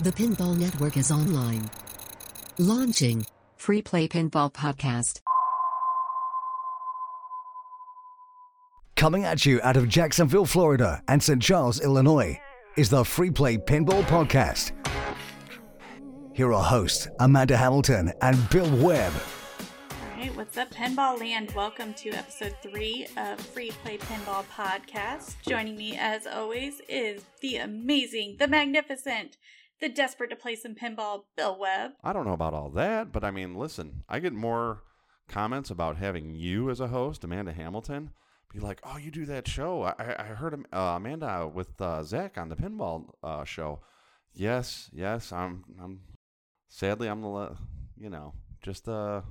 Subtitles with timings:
[0.00, 1.68] The Pinball Network is online.
[2.56, 3.26] Launching
[3.56, 5.22] Free Play Pinball Podcast.
[8.94, 11.42] Coming at you out of Jacksonville, Florida and St.
[11.42, 12.40] Charles, Illinois,
[12.76, 14.70] is the Free Play Pinball Podcast.
[16.32, 19.12] Here are our hosts Amanda Hamilton and Bill Webb.
[19.90, 21.50] All right, what's up, Pinball Land?
[21.56, 25.34] Welcome to episode three of Free Play Pinball Podcast.
[25.44, 29.36] Joining me, as always, is the amazing, the magnificent,
[29.80, 31.92] the desperate to play some pinball, Bill Webb.
[32.02, 34.82] I don't know about all that, but I mean, listen, I get more
[35.28, 38.10] comments about having you as a host, Amanda Hamilton.
[38.52, 39.82] Be like, oh, you do that show.
[39.82, 43.80] I, I heard uh, Amanda with uh, Zach on the pinball uh, show.
[44.34, 45.64] Yes, yes, I'm.
[45.80, 46.00] I'm.
[46.70, 47.56] Sadly, I'm the,
[47.96, 49.22] you know, just uh.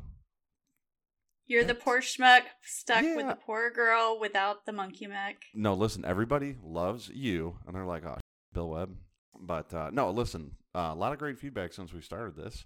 [1.48, 5.38] You're the poor schmuck stuck with the poor girl without the monkey mech.
[5.54, 8.18] No, listen, everybody loves you, and they're like, oh,
[8.54, 8.98] Bill Webb.
[9.40, 12.66] But uh, no, listen, uh, a lot of great feedback since we started this.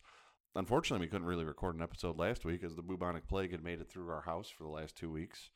[0.55, 3.79] Unfortunately, we couldn't really record an episode last week as the bubonic plague had made
[3.79, 5.49] it through our house for the last two weeks.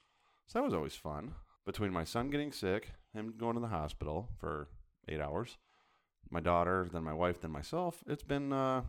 [0.47, 1.33] So that was always fun.
[1.66, 4.69] Between my son getting sick, him going to the hospital for
[5.09, 5.58] eight hours,
[6.30, 8.83] my daughter, then my wife, then myself, it's been, uh,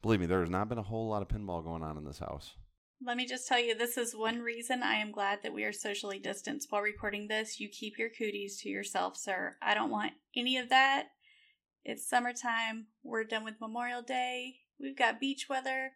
[0.00, 2.20] believe me, there has not been a whole lot of pinball going on in this
[2.20, 2.54] house.
[3.04, 5.72] Let me just tell you, this is one reason I am glad that we are
[5.72, 7.58] socially distanced while recording this.
[7.58, 9.56] You keep your cooties to yourself, sir.
[9.62, 11.08] I don't want any of that.
[11.84, 12.86] It's summertime.
[13.02, 14.56] We're done with Memorial Day.
[14.78, 15.92] We've got beach weather.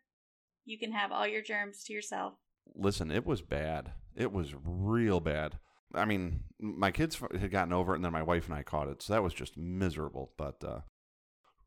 [0.65, 2.35] You can have all your germs to yourself.
[2.75, 3.93] Listen, it was bad.
[4.17, 5.59] It was real bad.
[5.95, 8.89] I mean, my kids had gotten over it, and then my wife and I caught
[8.89, 10.33] it, so that was just miserable.
[10.39, 10.81] But uh,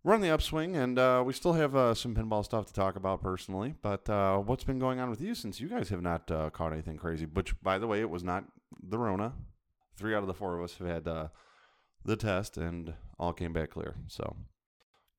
[0.03, 2.95] we're on the upswing, and uh, we still have uh, some pinball stuff to talk
[2.95, 3.75] about personally.
[3.81, 6.73] But uh, what's been going on with you since you guys have not uh, caught
[6.73, 7.25] anything crazy?
[7.25, 8.45] Which, by the way, it was not
[8.81, 9.33] the Rona.
[9.95, 11.27] Three out of the four of us have had uh,
[12.07, 13.95] the test, and all came back clear.
[14.07, 14.35] So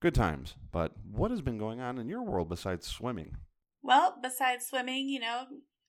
[0.00, 0.56] good times.
[0.72, 3.36] But what has been going on in your world besides swimming?
[3.82, 5.44] Well, besides swimming, you know,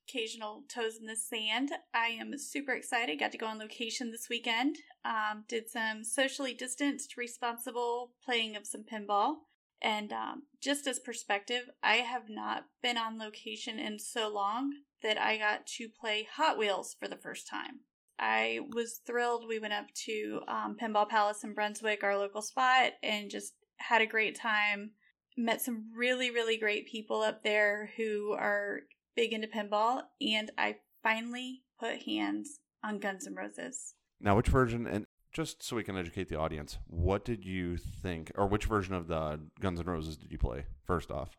[0.08, 3.20] occasional toes in the sand, I am super excited.
[3.20, 4.78] Got to go on location this weekend.
[5.04, 9.38] Um, did some socially distanced, responsible playing of some pinball.
[9.82, 15.18] And um, just as perspective, I have not been on location in so long that
[15.18, 17.82] I got to play Hot Wheels for the first time.
[18.20, 19.46] I was thrilled.
[19.48, 24.02] We went up to um, Pinball Palace in Brunswick, our local spot, and just had
[24.02, 24.92] a great time.
[25.38, 28.82] Met some really, really great people up there who are
[29.16, 33.94] big into pinball, and I finally put hands on Guns N' Roses.
[34.20, 38.32] Now, which version, and just so we can educate the audience, what did you think,
[38.36, 41.38] or which version of the Guns N' Roses did you play first off?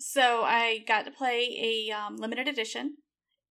[0.00, 2.96] So I got to play a um, limited edition,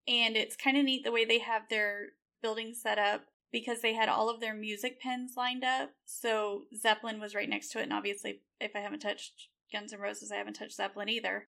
[0.07, 2.07] and it's kind of neat the way they have their
[2.41, 3.21] building set up
[3.51, 5.91] because they had all of their music pins lined up.
[6.05, 9.99] So Zeppelin was right next to it, and obviously, if I haven't touched Guns N'
[9.99, 11.47] Roses, I haven't touched Zeppelin either.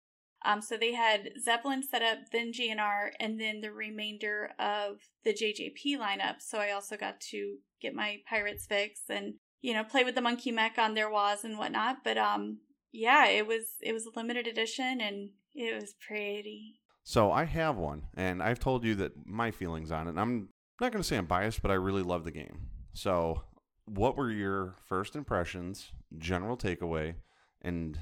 [0.45, 5.33] Um, so they had Zeppelin set up, then GNR, and then the remainder of the
[5.33, 6.41] JJP lineup.
[6.41, 10.21] So I also got to get my Pirates fix and you know play with the
[10.21, 11.97] Monkey Mech on their was and whatnot.
[12.03, 12.59] But um,
[12.91, 16.79] yeah, it was it was a limited edition and it was pretty.
[17.05, 20.15] So I have one, and I've told you that my feelings on it.
[20.17, 20.49] I'm
[20.79, 22.67] not going to say I'm biased, but I really love the game.
[22.93, 23.43] So,
[23.85, 27.15] what were your first impressions, general takeaway,
[27.61, 27.99] and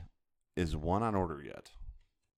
[0.56, 1.72] is one on order yet?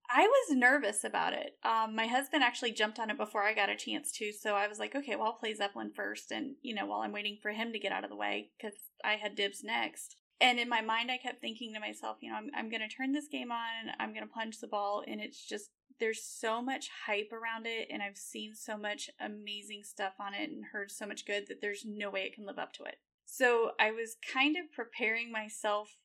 [0.09, 1.57] I was nervous about it.
[1.63, 4.67] Um, my husband actually jumped on it before I got a chance to, so I
[4.67, 7.51] was like, okay, well, I'll play Zeppelin first, and you know, while I'm waiting for
[7.51, 10.15] him to get out of the way, because I had dibs next.
[10.39, 12.93] And in my mind, I kept thinking to myself, you know, I'm, I'm going to
[12.93, 16.61] turn this game on, I'm going to punch the ball, and it's just, there's so
[16.61, 20.91] much hype around it, and I've seen so much amazing stuff on it and heard
[20.91, 22.95] so much good that there's no way it can live up to it.
[23.25, 25.97] So I was kind of preparing myself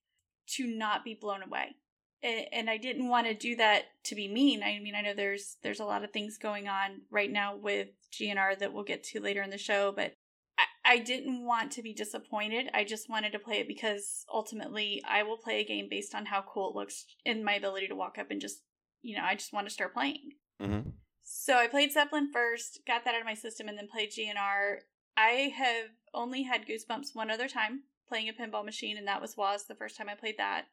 [0.57, 1.77] to not be blown away
[2.23, 4.63] and I didn't want to do that to be mean.
[4.63, 7.89] I mean, I know there's there's a lot of things going on right now with
[8.13, 10.15] GNR that we'll get to later in the show, but
[10.59, 12.71] I, I didn't want to be disappointed.
[12.75, 16.27] I just wanted to play it because ultimately I will play a game based on
[16.27, 18.63] how cool it looks and my ability to walk up and just
[19.03, 20.33] you know I just want to start playing.
[20.61, 20.91] Mm-hmm.
[21.23, 24.79] So I played Zeppelin first, got that out of my system, and then played GNR.
[25.17, 29.35] I have only had goosebumps one other time playing a pinball machine, and that was
[29.35, 30.67] WOZ the first time I played that.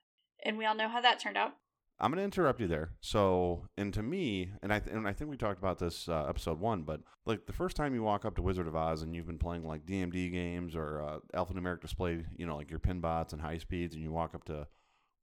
[0.43, 1.53] And we all know how that turned out.
[1.99, 2.91] I'm going to interrupt you there.
[2.99, 6.25] So, and to me, and I th- and I think we talked about this uh,
[6.27, 9.15] episode one, but like the first time you walk up to Wizard of Oz and
[9.15, 12.99] you've been playing like DMD games or uh, alphanumeric display, you know, like your pin
[12.99, 14.67] bots and high speeds, and you walk up to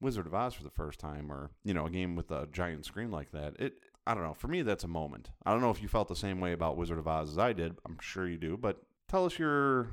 [0.03, 2.85] Wizard of Oz for the first time, or you know, a game with a giant
[2.85, 3.75] screen like that, it
[4.07, 4.35] I don't know.
[4.35, 5.31] For me, that's a moment.
[5.47, 7.53] I don't know if you felt the same way about Wizard of Oz as I
[7.53, 7.79] did.
[7.87, 8.79] I'm sure you do, but
[9.09, 9.91] tell us your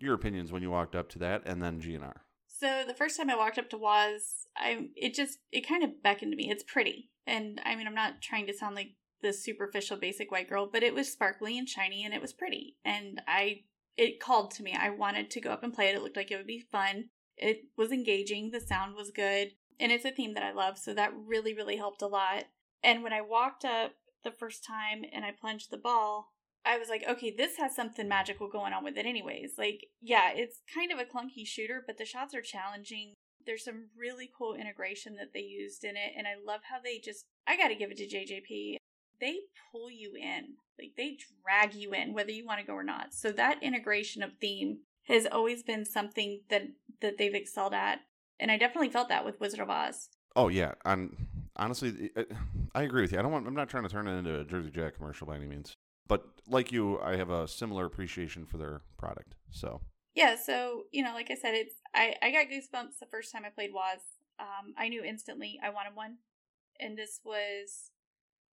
[0.00, 2.14] your opinions when you walked up to that, and then GNR.
[2.46, 6.02] So the first time I walked up to WOZ, I it just it kind of
[6.02, 6.50] beckoned to me.
[6.50, 10.48] It's pretty, and I mean I'm not trying to sound like the superficial basic white
[10.48, 13.64] girl, but it was sparkly and shiny and it was pretty, and I
[13.96, 14.74] it called to me.
[14.78, 15.94] I wanted to go up and play it.
[15.94, 17.10] It looked like it would be fun.
[17.42, 18.50] It was engaging.
[18.50, 21.76] The sound was good, and it's a theme that I love, so that really really
[21.76, 22.44] helped a lot.
[22.82, 23.92] And when I walked up
[24.24, 26.32] the first time and I plunged the ball,
[26.64, 29.54] I was like, okay, this has something magical going on with it, anyways.
[29.58, 33.14] Like, yeah, it's kind of a clunky shooter, but the shots are challenging.
[33.44, 36.98] There's some really cool integration that they used in it, and I love how they
[36.98, 38.76] just, I gotta give it to JJP.
[39.20, 39.38] They
[39.72, 43.12] pull you in, like, they drag you in, whether you want to go or not.
[43.12, 46.62] So, that integration of theme has always been something that,
[47.00, 48.00] that they've excelled at.
[48.38, 50.08] And I definitely felt that with Wizard of Oz.
[50.34, 50.72] Oh, yeah.
[50.84, 51.16] And
[51.56, 52.10] honestly,
[52.74, 53.18] I agree with you.
[53.18, 55.36] I don't want, I'm not trying to turn it into a Jersey Jack commercial by
[55.36, 55.76] any means
[56.12, 59.34] but like you, I have a similar appreciation for their product.
[59.50, 59.80] So
[60.14, 63.44] yeah, so you know, like I said, it's I I got goosebumps the first time
[63.46, 64.02] I played WOZ.
[64.38, 66.18] Um, I knew instantly I wanted one,
[66.80, 67.91] and this was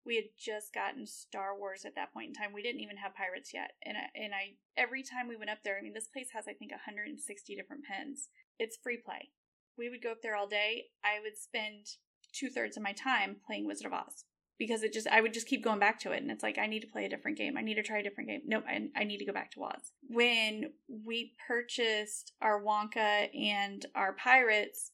[0.09, 2.51] we had just gotten Star Wars at that point in time.
[2.51, 5.59] We didn't even have pirates yet, and I, and I every time we went up
[5.63, 8.29] there, I mean, this place has I think 160 different pens.
[8.57, 9.29] It's free play.
[9.77, 10.85] We would go up there all day.
[11.05, 11.85] I would spend
[12.33, 14.25] two thirds of my time playing Wizard of Oz
[14.57, 16.65] because it just I would just keep going back to it and it's like I
[16.65, 17.55] need to play a different game.
[17.55, 18.41] I need to try a different game.
[18.45, 19.93] Nope, I, I need to go back to Oz.
[20.09, 24.91] When we purchased our Wonka and our Pirates,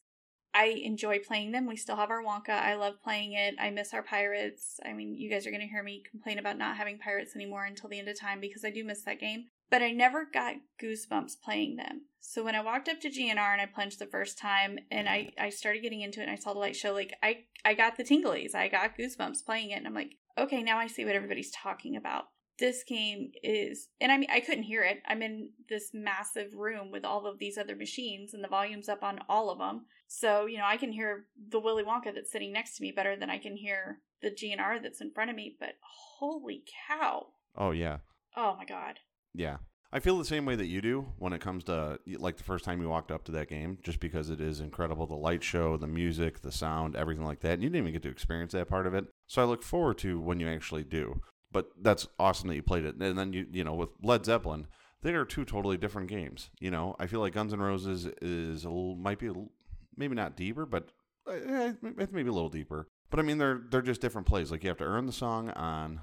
[0.56, 1.66] I enjoy playing them.
[1.66, 2.50] We still have our Wonka.
[2.50, 3.54] I love playing it.
[3.60, 4.80] I miss our Pirates.
[4.84, 7.66] I mean, you guys are going to hear me complain about not having Pirates anymore
[7.66, 10.54] until the end of time because I do miss that game but I never got
[10.82, 12.02] goosebumps playing them.
[12.20, 15.30] So when I walked up to GNR and I plunged the first time and I,
[15.38, 17.96] I started getting into it and I saw the light show, like I, I got
[17.96, 18.54] the tinglies.
[18.54, 21.96] I got goosebumps playing it and I'm like, okay, now I see what everybody's talking
[21.96, 22.24] about.
[22.58, 25.02] This game is and I mean I couldn't hear it.
[25.06, 29.02] I'm in this massive room with all of these other machines and the volume's up
[29.02, 29.86] on all of them.
[30.08, 33.16] So, you know, I can hear the Willy Wonka that's sitting next to me better
[33.16, 35.74] than I can hear the GNR that's in front of me, but
[36.18, 37.26] holy cow.
[37.56, 37.98] Oh yeah.
[38.36, 39.00] Oh my god.
[39.34, 39.58] Yeah.
[39.92, 42.64] I feel the same way that you do when it comes to like the first
[42.64, 45.76] time you walked up to that game, just because it is incredible the light show,
[45.76, 47.54] the music, the sound, everything like that.
[47.54, 49.06] And you didn't even get to experience that part of it.
[49.26, 51.20] So I look forward to when you actually do.
[51.56, 52.96] But that's awesome that you played it.
[52.96, 54.66] And then you you know with Led Zeppelin,
[55.00, 56.50] they are two totally different games.
[56.60, 59.50] You know, I feel like Guns N' Roses is a little, might be a little,
[59.96, 60.90] maybe not deeper, but
[61.26, 62.88] eh, maybe a little deeper.
[63.08, 64.50] But I mean, they're they're just different plays.
[64.50, 65.98] Like you have to earn the song on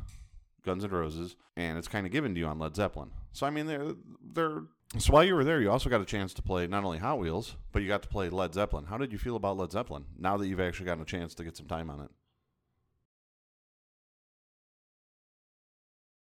[0.66, 3.12] Guns N' Roses, and it's kind of given to you on Led Zeppelin.
[3.32, 3.92] So I mean, they're
[4.34, 4.64] they're.
[4.98, 7.20] So while you were there, you also got a chance to play not only Hot
[7.20, 8.86] Wheels, but you got to play Led Zeppelin.
[8.86, 11.44] How did you feel about Led Zeppelin now that you've actually gotten a chance to
[11.44, 12.10] get some time on it?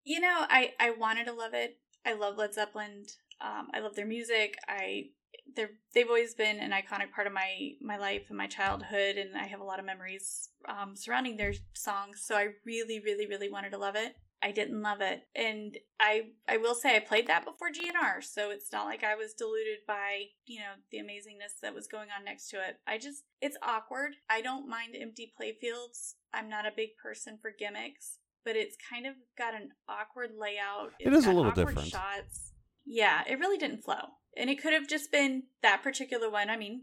[0.08, 1.76] You know, I I wanted to love it.
[2.06, 3.04] I love Led Zeppelin.
[3.42, 4.56] Um, I love their music.
[4.66, 5.10] I
[5.54, 9.36] they're they've always been an iconic part of my my life and my childhood, and
[9.36, 12.22] I have a lot of memories um, surrounding their songs.
[12.24, 14.14] So I really, really, really wanted to love it.
[14.42, 15.24] I didn't love it.
[15.34, 19.14] And I I will say I played that before GNR, so it's not like I
[19.14, 22.76] was deluded by, you know, the amazingness that was going on next to it.
[22.86, 24.12] I just it's awkward.
[24.30, 26.14] I don't mind empty playfields.
[26.32, 30.92] I'm not a big person for gimmicks, but it's kind of got an awkward layout.
[30.98, 31.88] It's it is a little different.
[31.88, 32.52] Shots.
[32.84, 34.16] Yeah, it really didn't flow.
[34.36, 36.48] And it could have just been that particular one.
[36.48, 36.82] I mean,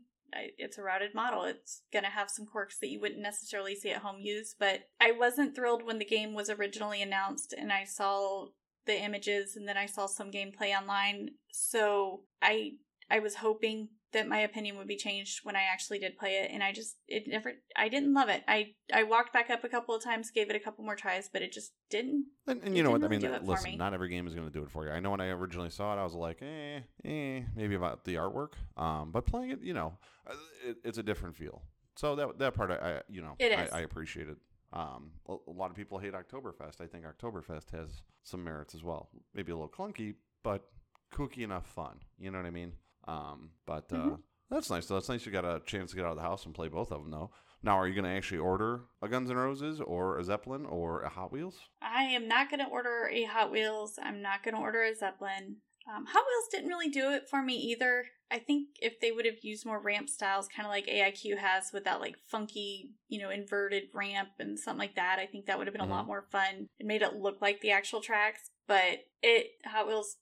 [0.58, 1.44] it's a routed model.
[1.44, 4.82] It's going to have some quirks that you wouldn't necessarily see at home use, but
[5.00, 8.48] I wasn't thrilled when the game was originally announced and I saw
[8.86, 11.30] the images and then I saw some gameplay online.
[11.52, 12.74] So I
[13.10, 16.50] I was hoping that my opinion would be changed when I actually did play it
[16.52, 18.44] and I just it never I didn't love it.
[18.48, 21.30] I I walked back up a couple of times, gave it a couple more tries,
[21.32, 22.26] but it just didn't.
[22.48, 23.22] And, and you know what I mean?
[23.44, 24.92] Listen, not every game is going to do it for you.
[24.92, 28.16] I know when I originally saw it, I was like, eh, eh, maybe about the
[28.16, 28.54] artwork.
[28.78, 30.34] Um, but playing it, you know, uh,
[30.66, 31.62] it, it's a different feel.
[31.98, 34.38] So that that part, I, I you know, I, I appreciate it.
[34.74, 36.82] Um, a, a lot of people hate Oktoberfest.
[36.82, 39.10] I think Oktoberfest has some merits as well.
[39.34, 40.66] Maybe a little clunky, but
[41.14, 42.00] kooky enough fun.
[42.20, 42.74] You know what I mean?
[43.08, 44.16] Um, but uh, mm-hmm.
[44.50, 44.88] that's nice.
[44.88, 45.26] That's nice.
[45.26, 47.12] You got a chance to get out of the house and play both of them,
[47.12, 47.32] though.
[47.64, 51.02] Now, are you going to actually order a Guns N' Roses or a Zeppelin or
[51.02, 51.58] a Hot Wheels?
[51.82, 53.98] I am not going to order a Hot Wheels.
[54.02, 55.58] I'm not going to order a Zeppelin.
[55.88, 58.06] Um, Hot Wheels didn't really do it for me either.
[58.32, 61.72] I think if they would have used more ramp styles, kind of like AIQ has
[61.72, 65.58] with that like funky, you know, inverted ramp and something like that, I think that
[65.58, 65.92] would have been mm-hmm.
[65.92, 66.08] a lot mm-hmm.
[66.08, 66.68] more fun.
[66.80, 70.18] It made it look like the actual tracks, but it Hot Wheels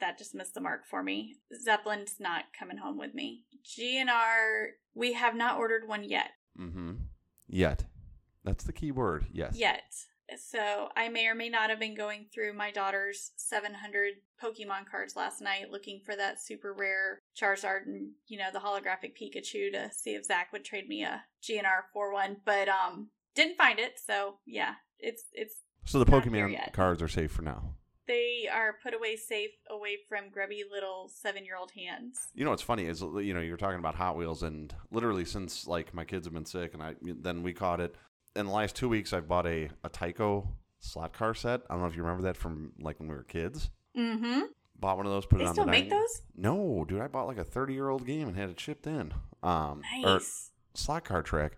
[0.00, 1.36] that just missed the mark for me.
[1.64, 3.44] Zeppelin's not coming home with me.
[3.64, 6.32] GNR, we have not ordered one yet.
[6.60, 6.92] Mm-hmm.
[7.48, 7.84] Yet.
[8.44, 9.26] That's the key word.
[9.32, 9.56] Yes.
[9.56, 9.92] Yet.
[10.38, 15.14] So I may or may not have been going through my daughter's 700 Pokemon cards
[15.16, 19.90] last night looking for that super rare Charizard and, you know, the holographic Pikachu to
[19.92, 24.00] see if Zach would trade me a GNR 4-1, but um didn't find it.
[24.04, 25.54] So, yeah, it's it's
[25.84, 27.74] So the Pokemon cards are safe for now.
[28.08, 32.18] they are put away safe away from grubby little 7-year-old hands.
[32.34, 35.66] You know what's funny is you know you're talking about Hot Wheels and literally since
[35.66, 37.94] like my kids have been sick and I then we caught it
[38.36, 40.48] in the last two weeks I've bought a a Tyco
[40.80, 41.62] slot car set.
[41.68, 43.70] I don't know if you remember that from like when we were kids.
[43.96, 44.40] Mm-hmm.
[44.78, 46.22] Bought one of those, put They it on the still the make dining- those?
[46.36, 49.12] No, dude, I bought like a 30 year old game and had it shipped in.
[49.42, 50.50] Um, or Nice.
[50.74, 51.56] slot car track.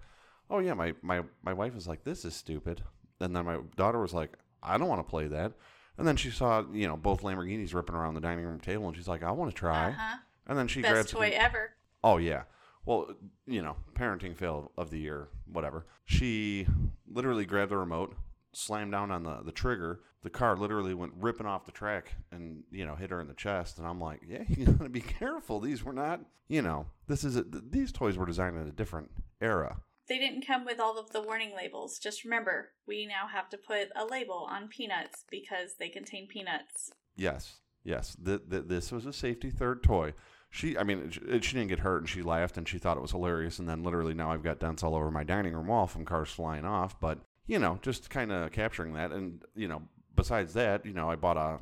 [0.51, 2.83] Oh yeah, my my my wife was like, "This is stupid,"
[3.21, 5.53] and then my daughter was like, "I don't want to play that."
[5.99, 8.97] And then she saw you know both Lamborghinis ripping around the dining room table, and
[8.97, 10.17] she's like, "I want to try." Uh-huh.
[10.47, 10.95] And then she grabbed.
[10.97, 11.71] Best grabs toy ever.
[12.03, 12.45] Oh yeah.
[12.89, 13.11] Well,
[13.47, 15.85] you know, parenting fail of the year, whatever.
[16.07, 16.67] She
[17.07, 18.17] literally grabbed the remote,
[18.55, 20.01] slammed down on the, the trigger.
[20.23, 23.35] The car literally went ripping off the track and, you know, hit her in the
[23.35, 23.77] chest.
[23.77, 25.61] And I'm like, yeah, you gotta be careful.
[25.61, 28.73] These were not, you know, this is a, th- these toys were designed in a
[28.73, 29.11] different
[29.43, 29.83] era.
[30.09, 31.99] They didn't come with all of the warning labels.
[31.99, 36.91] Just remember, we now have to put a label on peanuts because they contain peanuts.
[37.19, 38.17] Yes, yes.
[38.25, 40.15] Th- th- this was a safety third toy.
[40.51, 43.11] She, I mean, she didn't get hurt, and she laughed, and she thought it was
[43.11, 43.59] hilarious.
[43.59, 46.31] And then, literally, now I've got dents all over my dining room wall from cars
[46.31, 46.99] flying off.
[47.01, 49.83] But you know, just kind of capturing that, and you know,
[50.15, 51.59] besides that, you know, I bought a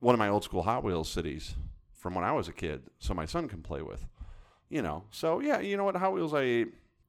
[0.00, 1.54] one of my old school Hot Wheels cities
[1.92, 4.06] from when I was a kid, so my son can play with.
[4.68, 6.66] You know, so yeah, you know what, Hot Wheels, I,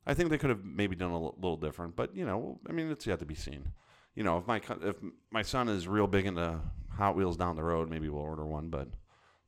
[0.08, 2.90] I think they could have maybe done a little different, but you know, I mean,
[2.90, 3.72] it's yet to be seen.
[4.16, 4.96] You know, if my if
[5.32, 6.60] my son is real big into
[6.98, 8.88] Hot Wheels down the road, maybe we'll order one, but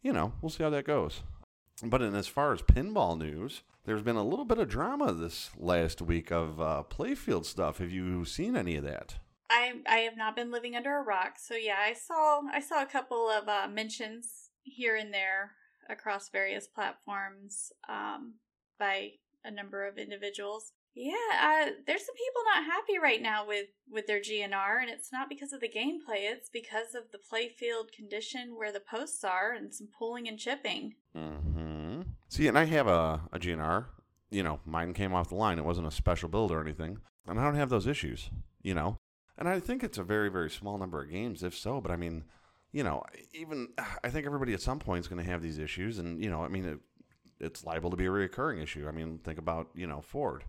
[0.02, 1.22] you know, we'll see how that goes.
[1.84, 5.50] But in as far as pinball news, there's been a little bit of drama this
[5.58, 7.80] last week of uh, playfield stuff.
[7.80, 9.16] Have you seen any of that?
[9.50, 12.82] I I have not been living under a rock, so yeah, I saw I saw
[12.82, 15.52] a couple of uh, mentions here and there
[15.90, 18.36] across various platforms um,
[18.80, 19.12] by
[19.44, 20.72] a number of individuals.
[20.94, 25.12] Yeah, uh, there's some people not happy right now with with their GNR, and it's
[25.12, 29.52] not because of the gameplay; it's because of the playfield condition where the posts are
[29.54, 30.96] and some pulling and chipping.
[31.16, 31.51] Mm-hmm.
[32.32, 33.88] See, and I have a, a GNR.
[34.30, 35.60] You know, mine came off the line.
[35.60, 37.00] It wasn't a special build or anything.
[37.28, 38.30] And I don't have those issues,
[38.64, 39.00] you know?
[39.38, 41.82] And I think it's a very, very small number of games, if so.
[41.82, 42.24] But I mean,
[42.72, 43.68] you know, even
[44.02, 46.00] I think everybody at some point is going to have these issues.
[46.00, 46.80] And, you know, I mean, it,
[47.42, 48.88] it's liable to be a reoccurring issue.
[48.88, 50.46] I mean, think about, you know, Ford.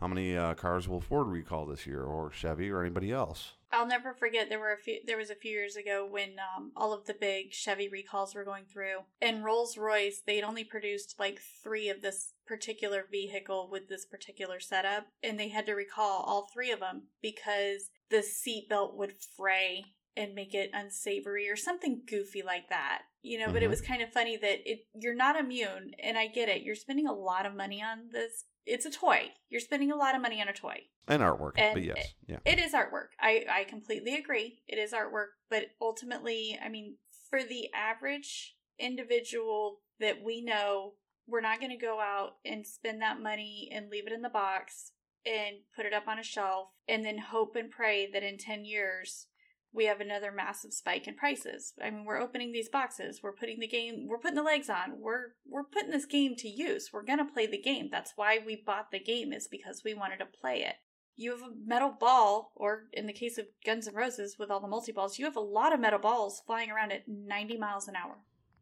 [0.00, 3.52] How many uh, cars will Ford recall this year, or Chevy, or anybody else?
[3.72, 6.72] I'll never forget there were a few there was a few years ago when um,
[6.76, 11.40] all of the big Chevy recalls were going through and Rolls-Royce they'd only produced like
[11.62, 16.48] 3 of this particular vehicle with this particular setup and they had to recall all
[16.52, 19.86] 3 of them because the seat belt would fray
[20.16, 23.02] and make it unsavory or something goofy like that.
[23.22, 23.70] You know, but it Mhm.
[23.70, 26.62] was kind of funny that it you're not immune and I get it.
[26.62, 28.44] You're spending a lot of money on this.
[28.66, 29.32] It's a toy.
[29.48, 30.88] You're spending a lot of money on a toy.
[31.08, 31.52] And artwork.
[31.56, 32.38] And but yes, yeah.
[32.44, 33.08] It is artwork.
[33.20, 34.62] I, I completely agree.
[34.68, 35.30] It is artwork.
[35.48, 36.96] But ultimately, I mean,
[37.28, 40.94] for the average individual that we know,
[41.26, 44.28] we're not going to go out and spend that money and leave it in the
[44.28, 44.92] box
[45.24, 48.64] and put it up on a shelf and then hope and pray that in 10
[48.64, 49.28] years
[49.72, 51.72] we have another massive spike in prices.
[51.82, 55.00] I mean, we're opening these boxes, we're putting the game, we're putting the legs on.
[55.00, 56.90] We're we're putting this game to use.
[56.92, 57.88] We're going to play the game.
[57.90, 60.76] That's why we bought the game is because we wanted to play it
[61.16, 64.60] you have a metal ball, or in the case of Guns N' Roses with all
[64.60, 67.88] the multi balls, you have a lot of metal balls flying around at 90 miles
[67.88, 68.16] an hour.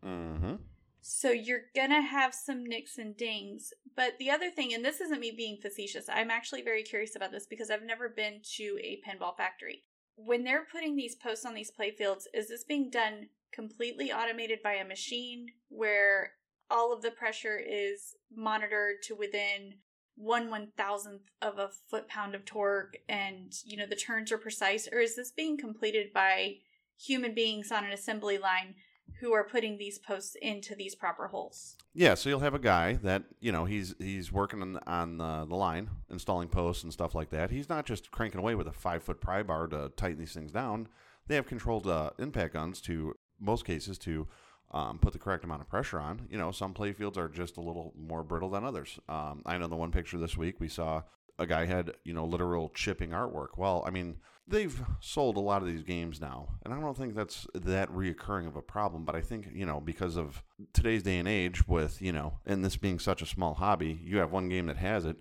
[0.05, 0.57] Mm-hmm.
[1.03, 3.73] So you're gonna have some nicks and dings.
[3.97, 7.33] But the other thing, and this isn't me being facetious, I'm actually very curious about
[7.33, 9.85] this because I've never been to a pinball factory.
[10.25, 14.75] When they're putting these posts on these playfields, is this being done completely automated by
[14.75, 16.33] a machine where
[16.71, 19.75] all of the pressure is monitored to within
[20.17, 24.39] one one thousandth of a foot pound of torque and you know the turns are
[24.39, 24.89] precise?
[24.93, 26.57] Or is this being completed by
[26.99, 28.75] human beings on an assembly line
[29.21, 32.95] who are putting these posts into these proper holes Yeah, so you'll have a guy
[33.03, 37.15] that you know he's he's working on on the, the line, installing posts and stuff
[37.15, 37.51] like that.
[37.51, 40.53] He's not just cranking away with a five foot pry bar to tighten these things
[40.53, 40.89] down.
[41.27, 44.29] They have controlled uh, impact guns to most cases to
[44.73, 46.29] um, put the correct amount of pressure on.
[46.31, 48.99] You know, some play fields are just a little more brittle than others.
[49.09, 51.03] Um, I know the one picture this week we saw
[51.41, 53.57] a guy had you know literal chipping artwork.
[53.57, 57.15] Well, I mean they've sold a lot of these games now, and I don't think
[57.15, 59.05] that's that reoccurring of a problem.
[59.05, 60.43] But I think you know because of
[60.73, 64.19] today's day and age, with you know, and this being such a small hobby, you
[64.19, 65.17] have one game that has it,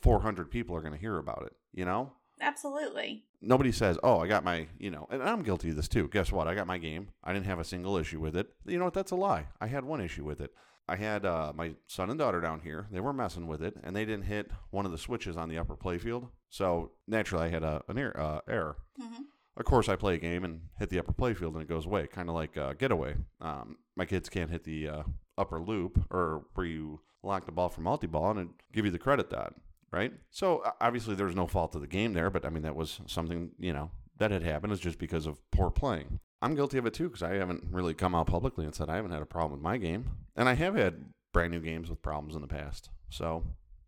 [0.00, 1.52] four hundred people are going to hear about it.
[1.72, 3.24] You know, absolutely.
[3.42, 6.08] Nobody says, "Oh, I got my," you know, and I'm guilty of this too.
[6.08, 6.48] Guess what?
[6.48, 7.08] I got my game.
[7.22, 8.48] I didn't have a single issue with it.
[8.64, 8.94] You know what?
[8.94, 9.48] That's a lie.
[9.60, 10.52] I had one issue with it.
[10.88, 12.88] I had uh, my son and daughter down here.
[12.90, 15.58] They were messing with it, and they didn't hit one of the switches on the
[15.58, 16.28] upper playfield.
[16.50, 18.76] So naturally, I had a, an er- uh, error.
[19.00, 19.22] hmm
[19.56, 22.06] Of course, I play a game and hit the upper playfield, and it goes away,
[22.08, 23.14] kind of like uh, Getaway.
[23.40, 25.02] Um, my kids can't hit the uh,
[25.38, 29.30] upper loop, or where you lock the ball for multi-ball, and give you the credit
[29.30, 29.54] dot,
[29.92, 30.12] right?
[30.30, 33.00] So obviously, there was no fault of the game there, but I mean that was
[33.06, 34.72] something you know that had happened.
[34.72, 36.18] It's just because of poor playing.
[36.42, 38.96] I'm guilty of it too because I haven't really come out publicly and said I
[38.96, 42.02] haven't had a problem with my game, and I have had brand new games with
[42.02, 42.90] problems in the past.
[43.08, 43.44] So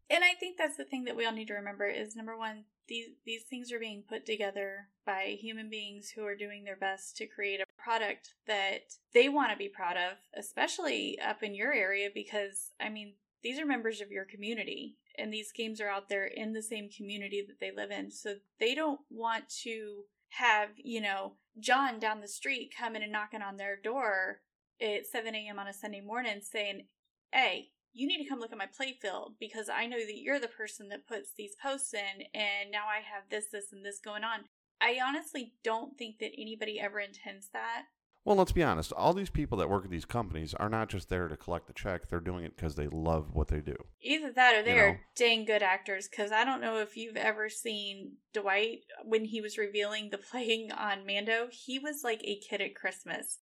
[0.09, 2.65] And I think that's the thing that we all need to remember is number one,
[2.89, 7.17] these these things are being put together by human beings who are doing their best
[7.17, 11.73] to create a product that they want to be proud of, especially up in your
[11.73, 16.09] area because I mean, these are members of your community and these games are out
[16.09, 18.11] there in the same community that they live in.
[18.11, 23.43] So they don't want to have, you know, John down the street coming and knocking
[23.43, 24.41] on their door
[24.81, 25.59] at 7 a.m.
[25.59, 26.87] on a Sunday morning saying,
[27.33, 30.49] Hey, you need to come look at my playfield because I know that you're the
[30.49, 34.25] person that puts these posts in, and now I have this, this, and this going
[34.25, 34.41] on.
[34.81, 37.85] I honestly don't think that anybody ever intends that.
[38.25, 38.91] Well, let's be honest.
[38.93, 41.75] All these people that work at these companies are not just there to collect the
[41.75, 42.09] check.
[42.09, 43.77] They're doing it because they love what they do.
[44.01, 44.99] Either that or You they're know.
[45.15, 46.09] dang good actors.
[46.09, 50.73] Because I don't know if you've ever seen Dwight when he was revealing the playing
[50.73, 51.49] on Mando.
[51.53, 53.41] He was like a kid at Christmas.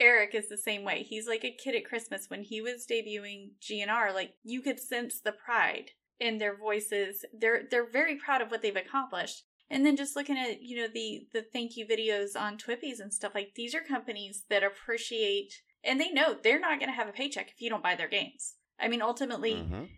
[0.00, 1.04] Eric is the same way.
[1.04, 2.28] He's like a kid at Christmas.
[2.28, 7.24] When he was debuting GNR, like you could sense the pride in their voices.
[7.32, 9.44] They're they're very proud of what they've accomplished.
[9.70, 13.12] And then just looking at you know the the thank you videos on Twippies and
[13.12, 17.08] stuff like these are companies that appreciate and they know they're not going to have
[17.08, 18.54] a paycheck if you don't buy their games.
[18.78, 19.88] I mean, ultimately, Mhm.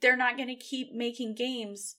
[0.00, 1.96] they're not going to keep making games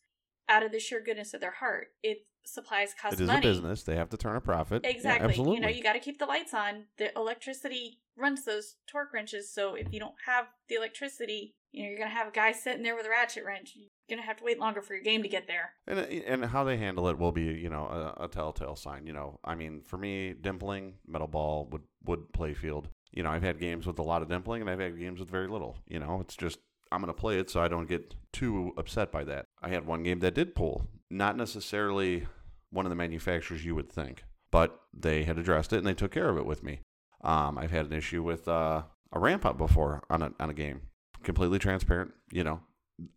[0.49, 1.89] out of the sheer goodness of their heart.
[2.03, 3.21] It supplies cost money.
[3.21, 3.39] It is money.
[3.47, 3.83] a business.
[3.83, 4.81] They have to turn a profit.
[4.83, 5.29] Yeah, Exactly.
[5.29, 5.55] absolutely.
[5.55, 6.87] you know, you got to keep the lights on.
[6.97, 9.53] The electricity runs those torque wrenches.
[9.53, 12.51] So if you don't have the electricity, you know, you're going to have a guy
[12.51, 13.77] sitting there with a ratchet wrench.
[14.17, 15.71] To have to wait longer for your game to get there.
[15.87, 19.07] And and how they handle it will be, you know, a, a telltale sign.
[19.07, 22.85] You know, I mean, for me, dimpling, metal ball, would wood playfield.
[23.11, 25.29] You know, I've had games with a lot of dimpling, and I've had games with
[25.29, 25.77] very little.
[25.87, 26.59] You know, it's just
[26.91, 29.45] I'm gonna play it, so I don't get too upset by that.
[29.61, 32.27] I had one game that did pull, not necessarily
[32.69, 36.11] one of the manufacturers you would think, but they had addressed it and they took
[36.11, 36.81] care of it with me.
[37.23, 40.53] Um, I've had an issue with uh, a ramp up before on a on a
[40.53, 40.81] game,
[41.23, 42.13] completely transparent.
[42.31, 42.61] You know,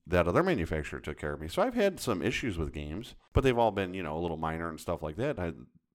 [0.06, 1.48] that other manufacturer took care of me.
[1.48, 4.36] So I've had some issues with games, but they've all been, you know, a little
[4.36, 5.38] minor and stuff like that.
[5.38, 5.52] I,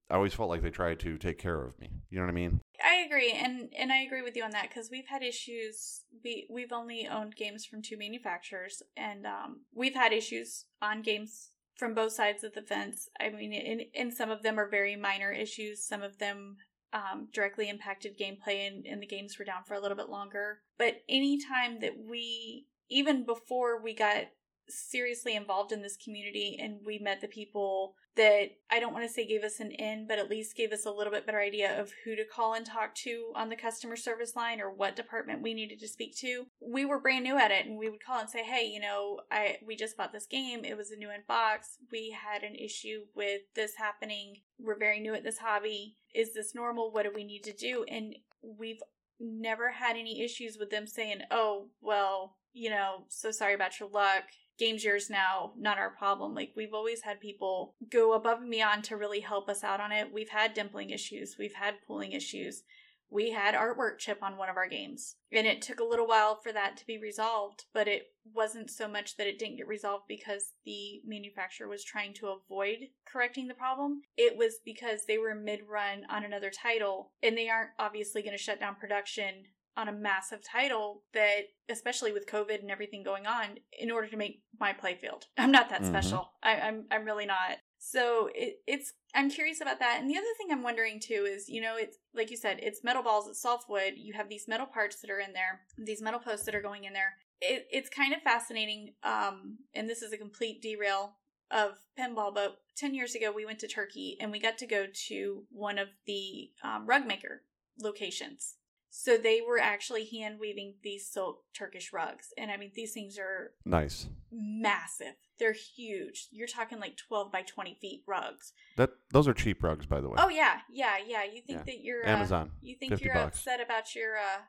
[0.10, 1.89] I always felt like they tried to take care of me.
[2.10, 2.62] You know what I mean?
[2.84, 6.02] I agree, and and I agree with you on that because we've had issues.
[6.23, 11.52] We we've only owned games from two manufacturers, and um, we've had issues on games
[11.75, 13.08] from both sides of the fence.
[13.19, 15.86] I mean, and, and some of them are very minor issues.
[15.86, 16.58] Some of them
[16.91, 20.60] um, directly impacted gameplay, and, and the games were down for a little bit longer.
[20.78, 24.25] But anytime that we, even before we got
[24.69, 29.12] seriously involved in this community and we met the people that I don't want to
[29.12, 31.80] say gave us an in, but at least gave us a little bit better idea
[31.80, 35.41] of who to call and talk to on the customer service line or what department
[35.41, 36.47] we needed to speak to.
[36.60, 39.21] We were brand new at it and we would call and say, "Hey, you know,
[39.32, 40.65] I we just bought this game.
[40.65, 41.78] It was a new in box.
[41.91, 44.41] We had an issue with this happening.
[44.60, 45.95] We're very new at this hobby.
[46.13, 46.91] Is this normal?
[46.91, 48.82] What do we need to do?" And we've
[49.19, 53.89] never had any issues with them saying, "Oh, well, you know, so sorry about your
[53.89, 54.23] luck
[54.60, 56.36] game's yours now, not our problem.
[56.36, 59.91] Like we've always had people go above and beyond to really help us out on
[59.91, 60.13] it.
[60.13, 62.63] We've had dimpling issues, we've had pooling issues.
[63.12, 65.15] We had artwork chip on one of our games.
[65.32, 68.88] And it took a little while for that to be resolved, but it wasn't so
[68.88, 73.54] much that it didn't get resolved because the manufacturer was trying to avoid correcting the
[73.54, 74.02] problem.
[74.17, 78.38] It was because they were mid run on another title and they aren't obviously going
[78.38, 79.45] to shut down production
[79.78, 83.45] on a massive title that especially with covid and everything going on
[83.80, 85.88] in order to make my playfield i'm not that Mhm.
[85.88, 89.98] special I, i'm i'm really not so it, it's i'm curious about that.
[90.00, 92.84] And the other thing i'm wondering too is you know it's like you said it's
[92.84, 96.20] metal balls it's softwood you have these metal parts that are in there these metal
[96.20, 97.13] posts that are going in there.
[97.42, 101.13] It, it's kind of fascinating um and this is a complete derail
[101.52, 104.86] of pinball but 10 years ago we went to turkey and we got to go
[105.08, 107.42] to one of the um, rug maker
[107.82, 108.56] locations
[108.89, 112.34] so they were actually hand weaving these silk Turkish rugs.
[112.38, 114.08] And I mean, these things are Nice.
[114.32, 115.15] massive.
[115.38, 116.28] They're huge.
[116.32, 118.54] You're talking like 12 by 20 feet rugs.
[118.78, 120.15] That those are cheap rugs, by the way.
[120.17, 120.62] Oh, yeah.
[120.71, 120.97] Yeah.
[121.06, 121.23] Yeah.
[121.23, 121.63] You think Yeah.
[121.65, 122.52] that you're, uh, Amazon.
[122.62, 123.38] you think 50 you're bucks.
[123.38, 124.41] upset about your, uh,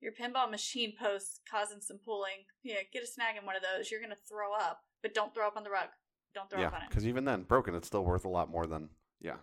[0.00, 2.46] your pinball machine posts causing some pooling.
[2.62, 2.82] Yeah.
[2.92, 3.90] Get a snag in one of those.
[3.90, 5.88] You're to throw up, but don't throw up on the rug.
[6.34, 6.88] don't throw yeah, up on it.
[6.88, 8.88] because even then, broken, it's still worth a lot more than
[9.20, 9.36] yeah.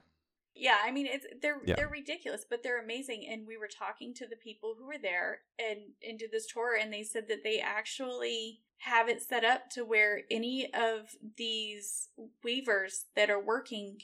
[0.55, 1.75] Yeah, I mean it's they're Yeah.
[1.75, 3.27] they're ridiculous, but they're amazing.
[3.27, 6.75] And we were talking to the people who were there and and did this tour,
[6.75, 12.09] and they said that they actually have it set up to where any of these
[12.43, 13.99] weavers that are working,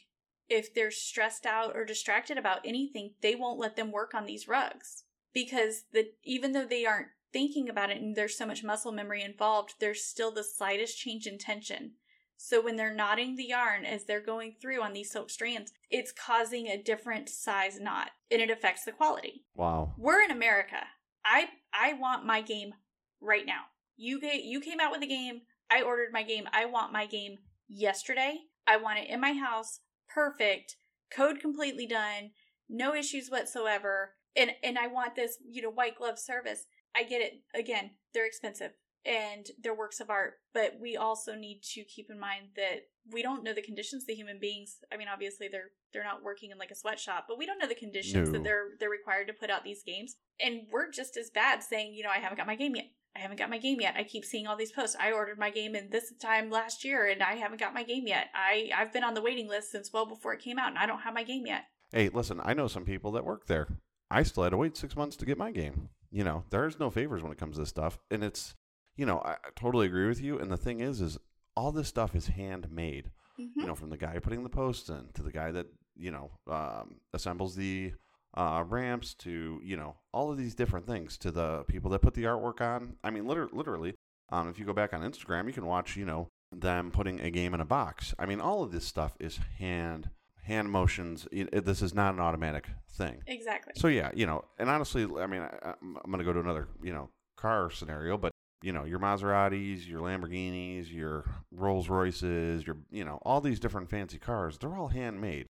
[0.50, 4.48] if they're stressed out or distracted about anything, they won't let them work on these
[4.48, 5.04] rugs
[5.34, 9.22] because the even though they aren't thinking about it and there's so much muscle memory
[9.22, 11.92] involved, there's still the slightest change in tension.
[12.38, 16.12] So when they're knotting the yarn as they're going through on these silk strands, it's
[16.12, 19.46] causing a different size knot and it affects the quality.
[19.56, 19.94] Wow.
[19.98, 20.88] We're in America.
[21.26, 22.74] I I want my game
[23.22, 23.62] right now.
[23.98, 25.42] You ga- you came out with a game.
[25.72, 26.48] I ordered my game.
[26.54, 28.38] I want my game yesterday.
[28.68, 30.76] I want it in my house, perfect,
[31.12, 32.32] code completely done,
[32.70, 34.14] no issues whatsoever.
[34.36, 36.66] And and I want this, you know, white glove service.
[36.96, 37.42] I get it.
[37.54, 38.72] Again, they're expensive
[39.06, 43.22] and they're works of art, but we also need to keep in mind that we
[43.22, 46.58] don't know the conditions the human beings I mean obviously they're they're not working in
[46.58, 48.34] like a sweatshop, but we don't know the conditions No.
[48.34, 50.16] that they're they're required to put out these games.
[50.44, 52.88] And we're just as bad saying, you know, I haven't got my game yet.
[53.16, 53.96] I haven't got my game yet.
[53.98, 54.98] I keep seeing all these posts.
[55.00, 58.08] I ordered my game in this time last year and I haven't got my game
[58.08, 58.28] yet.
[58.36, 60.86] I I've been on the waiting list since well before it came out and I
[60.86, 61.64] don't have my game yet.
[61.92, 63.68] Hey, listen, I know some people that work there.
[64.12, 65.90] I still had to wait six months to get my game.
[66.12, 68.00] You know, there's no favors when it comes to this stuff.
[68.12, 68.54] And it's,
[68.96, 70.40] you know, I, I totally agree with you.
[70.40, 71.18] And the thing is, is
[71.56, 73.12] all this stuff is handmade.
[73.40, 73.60] Mm-hmm.
[73.60, 76.32] You know, from the guy putting the posts in to the guy that, you know,
[76.50, 77.94] um, assembles the
[78.36, 82.14] uh, ramps to, you know, all of these different things to the people that put
[82.14, 82.96] the artwork on.
[83.04, 83.96] I mean, liter- literally,
[84.32, 87.30] um, if you go back on Instagram, you can watch, you know, them putting a
[87.30, 88.14] game in a box.
[88.18, 90.10] I mean, all of this stuff is hand
[90.44, 91.28] hand motions.
[91.32, 93.22] It, it- this is not an automatic thing.
[93.28, 93.74] Exactly.
[93.76, 96.40] So yeah, you know, and honestly, I mean, I, I'm, I'm going to go to
[96.40, 98.32] another, you know, car scenario, but
[98.64, 103.90] you know, your Maseratis, your Lamborghinis, your Rolls Royces, your, you know, all these different
[103.90, 105.48] fancy cars, they're all handmade.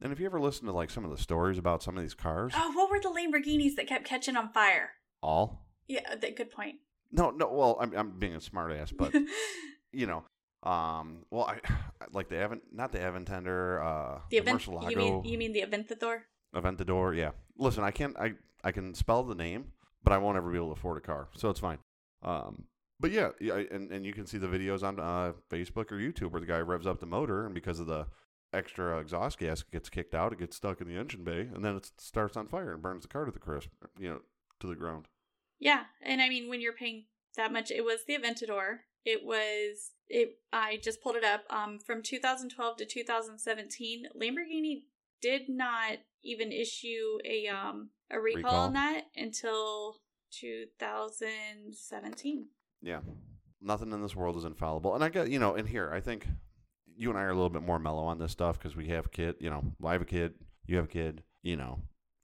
[0.00, 2.14] And if you ever listen to like some of the stories about some of these
[2.14, 4.90] cars, Oh, what were the Lamborghinis that kept catching on fire?
[5.22, 6.76] all Yeah, that good point.
[7.12, 7.48] no, no.
[7.52, 9.14] Well, I'm, I'm being a smartass, but
[9.92, 10.24] you know,
[10.68, 11.60] um, well, I
[12.12, 14.90] like the Avent, not the Aventender, uh, the event Murcielago.
[14.90, 16.20] you mean you mean the Aventador?
[16.54, 17.30] Aventador, yeah.
[17.56, 20.68] Listen, I can't I I can spell the name, but I won't ever be able
[20.74, 21.78] to afford a car, so it's fine.
[22.24, 22.64] Um,
[23.00, 26.30] but yeah, yeah, and and you can see the videos on uh, Facebook or YouTube
[26.30, 28.06] where the guy revs up the motor, and because of the
[28.52, 31.64] extra exhaust gas it gets kicked out, it gets stuck in the engine bay, and
[31.64, 34.20] then it starts on fire and burns the car to the crisp, you know,
[34.60, 35.08] to the ground.
[35.58, 37.04] Yeah, and I mean when you're paying
[37.36, 38.78] that much, it was the Aventador.
[39.04, 40.38] It was it.
[40.52, 41.42] I just pulled it up.
[41.50, 44.84] Um, from 2012 to 2017, Lamborghini
[45.20, 48.60] did not even issue a um a recall, Recall.
[48.60, 49.96] on that until
[50.40, 52.46] 2017.
[52.82, 53.00] Yeah.
[53.60, 54.94] Nothing in this world is infallible.
[54.94, 56.26] And I get, you know, and here, I think
[56.96, 59.10] you and I are a little bit more mellow on this stuff because we have
[59.10, 60.34] kid, you know, I have a kid,
[60.66, 61.80] you have a kid, you know,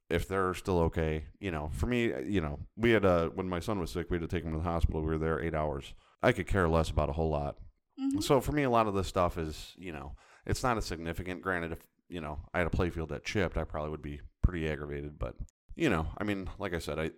[0.09, 3.61] if they're still okay, you know, for me, you know, we had a, when my
[3.61, 5.01] son was sick, we had to take him to the hospital.
[5.01, 5.94] We were there eight hours.
[6.23, 7.57] I could care less about a whole lot.
[7.99, 8.23] Mhm.
[8.23, 10.14] So for me, a lot of this stuff is, you know,
[10.46, 11.42] it's not as significant.
[11.42, 14.68] Granted, if, you know, I had a playfield that chipped, I probably would be pretty
[14.68, 15.18] aggravated.
[15.18, 15.37] But,
[15.75, 17.11] you know, I mean, like I said, I,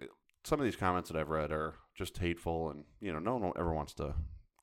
[0.44, 3.52] some of these comments that I've read are just hateful and, you know, no one
[3.56, 4.14] ever wants to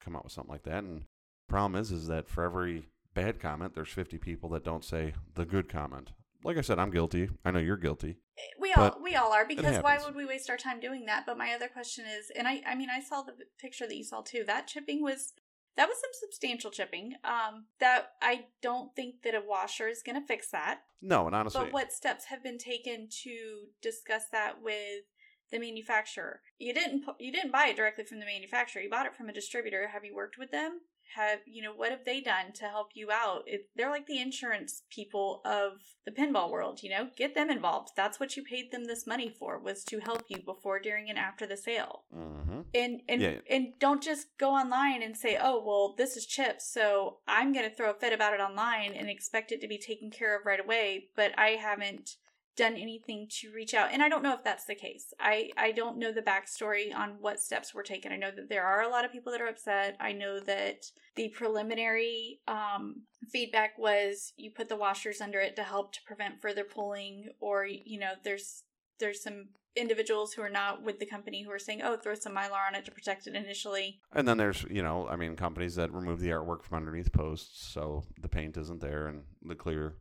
[0.04, 0.84] come out with something like that.
[0.84, 1.04] And
[1.48, 5.46] problem is, is that for every bad comment, there's 50 people that don't say the
[5.46, 6.12] good comment.
[6.44, 7.30] Like I said, I'm guilty.
[7.44, 8.18] I know you're guilty.
[8.58, 11.26] We all we all are because why would we waste our time doing that?
[11.26, 14.06] But my other question is, and I I mean I saw the picture that you
[14.06, 14.46] saw too.
[14.48, 15.34] That chipping was
[15.76, 17.16] that was some substantial chipping.
[17.26, 20.82] Um, that I don't think that a washer is going to fix that.
[21.02, 25.04] No, and honestly, But what steps have been taken to discuss that with
[25.52, 26.42] the manufacturer?
[26.58, 28.82] You didn't you didn't buy it directly from the manufacturer.
[28.82, 29.90] You bought it from a distributor.
[29.94, 30.82] Have you worked with them?
[31.16, 33.44] Have you know what have they done to help you out?
[33.48, 36.84] It, they're like the insurance people of the pinball world.
[36.84, 37.90] You know, get them involved.
[37.98, 41.18] That's what you paid them this money for was to help you before, during, and
[41.18, 43.40] after the sale hmm and and Yeah.
[43.50, 47.68] and don't just go online and say oh well this is chips so i'm going
[47.68, 50.46] to throw a fit about it online and expect it to be taken care of
[50.46, 52.18] right away but i haven't
[52.56, 55.14] done anything to reach out and i don't know if that's the case.
[55.20, 58.12] I i don't know the backstory on what steps were taken.
[58.12, 59.96] I know that there are a lot of people that are upset.
[60.00, 60.86] I know that
[61.16, 66.42] the preliminary um feedback was you put the washers under it to help to prevent
[66.42, 68.64] further pulling or you know there's
[69.00, 72.34] there's some individuals who are not with the company who are saying, "Oh, throw some
[72.36, 75.76] mylar on it to protect it initially." And then there's, you know, I mean, companies
[75.76, 79.96] that remove the artwork from underneath posts so the paint isn't there and the clear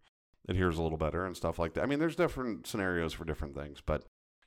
[0.48, 1.82] adheres a little better and stuff like that.
[1.82, 4.04] I mean, there's different scenarios for different things, but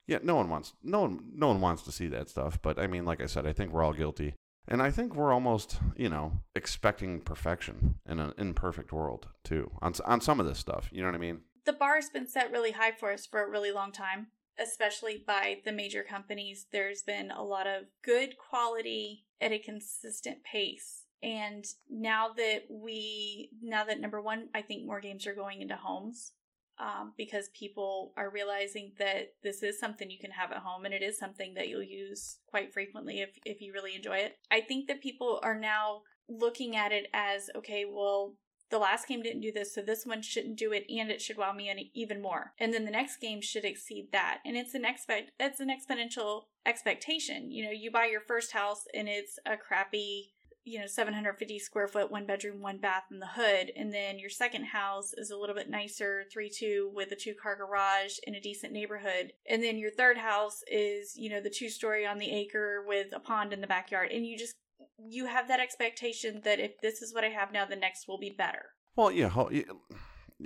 [0.07, 2.59] yeah, no one wants no one no one wants to see that stuff.
[2.61, 4.33] But I mean, like I said, I think we're all guilty.
[4.67, 9.93] And I think we're almost, you know, expecting perfection in an imperfect world too on
[10.05, 10.89] on some of this stuff.
[10.91, 11.41] You know what I mean?
[11.65, 14.27] the bar's been set really high for us for a really long time,
[14.59, 16.67] especially by the major companies.
[16.71, 21.00] There's been a lot of good quality at a consistent pace.
[21.23, 25.75] And now that we, now that number one, I think more games are going into
[25.75, 26.33] homes
[26.79, 30.93] um, because people are realizing that this is something you can have at home and
[30.93, 34.37] it is something that you'll use quite frequently if, if you really enjoy it.
[34.49, 38.35] I think that people are now looking at it as okay, well,
[38.71, 41.37] the last game didn't do this, so this one shouldn't do it, and it should
[41.37, 42.53] wow me even more.
[42.57, 46.43] And then the next game should exceed that, and it's an expect it's an exponential
[46.65, 47.51] expectation.
[47.51, 51.87] You know, you buy your first house and it's a crappy, you know, 750 square
[51.87, 55.37] foot, one bedroom, one bath in the hood, and then your second house is a
[55.37, 59.63] little bit nicer, three two with a two car garage in a decent neighborhood, and
[59.63, 63.19] then your third house is you know the two story on the acre with a
[63.19, 64.53] pond in the backyard, and you just
[64.97, 68.19] you have that expectation that if this is what I have now, the next will
[68.19, 68.65] be better.
[68.95, 69.31] Well, yeah.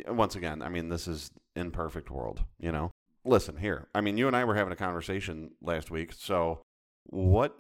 [0.07, 2.43] Once again, I mean, this is imperfect world.
[2.59, 2.91] You know.
[3.27, 3.87] Listen here.
[3.95, 6.13] I mean, you and I were having a conversation last week.
[6.13, 6.61] So,
[7.05, 7.57] what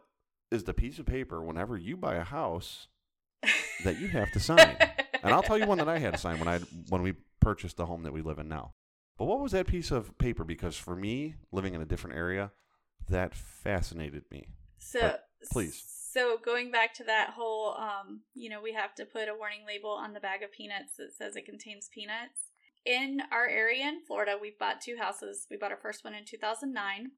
[0.51, 2.87] is the piece of paper whenever you buy a house
[3.83, 4.77] that you have to sign?
[5.23, 7.77] and I'll tell you one that I had to sign when I when we purchased
[7.77, 8.73] the home that we live in now.
[9.17, 10.43] But what was that piece of paper?
[10.43, 12.51] Because for me, living in a different area,
[13.09, 14.47] that fascinated me.
[14.79, 15.83] So But please.
[16.11, 19.61] So going back to that whole, um, you know, we have to put a warning
[19.67, 22.51] label on the bag of peanuts that says it contains peanuts.
[22.85, 25.47] In our area in Florida, we've bought two houses.
[25.49, 27.11] We bought our first one in 2009,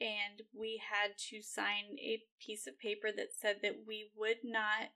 [0.00, 4.90] and we had to sign a piece of paper that said that we would not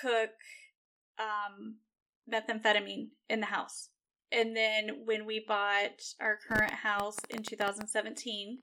[0.00, 0.30] cook
[1.18, 1.76] um,
[2.30, 3.90] methamphetamine in the house.
[4.30, 8.58] And then when we bought our current house in 2017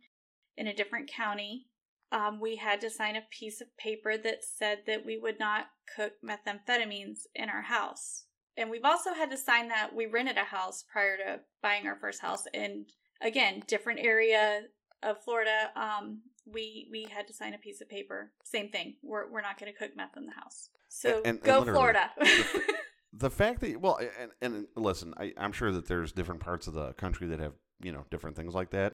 [0.58, 1.68] in a different county,
[2.12, 5.68] um, we had to sign a piece of paper that said that we would not
[5.96, 8.26] cook methamphetamines in our house.
[8.58, 11.96] And we've also had to sign that we rented a house prior to buying our
[11.96, 12.46] first house.
[12.54, 12.88] And
[13.22, 14.64] again, different area
[15.04, 15.72] of Florida.
[15.76, 18.32] Um, we we had to sign a piece of paper.
[18.44, 18.96] Same thing.
[19.04, 20.70] We're we're not going to cook meth in the house.
[20.90, 22.10] So And- and go literally, Florida.
[23.14, 26.74] the fact that well and, and listen I, i'm sure that there's different parts of
[26.74, 28.94] the country that have you know different things like that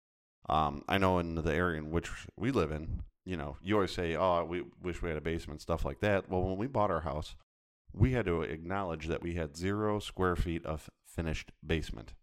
[0.50, 3.91] um, i know in the area in which we live in you know you always
[3.91, 6.91] say oh we wish we had a basement stuff like that well when we bought
[6.91, 7.36] our house
[7.94, 12.13] we had to acknowledge that we had zero square feet of finished basement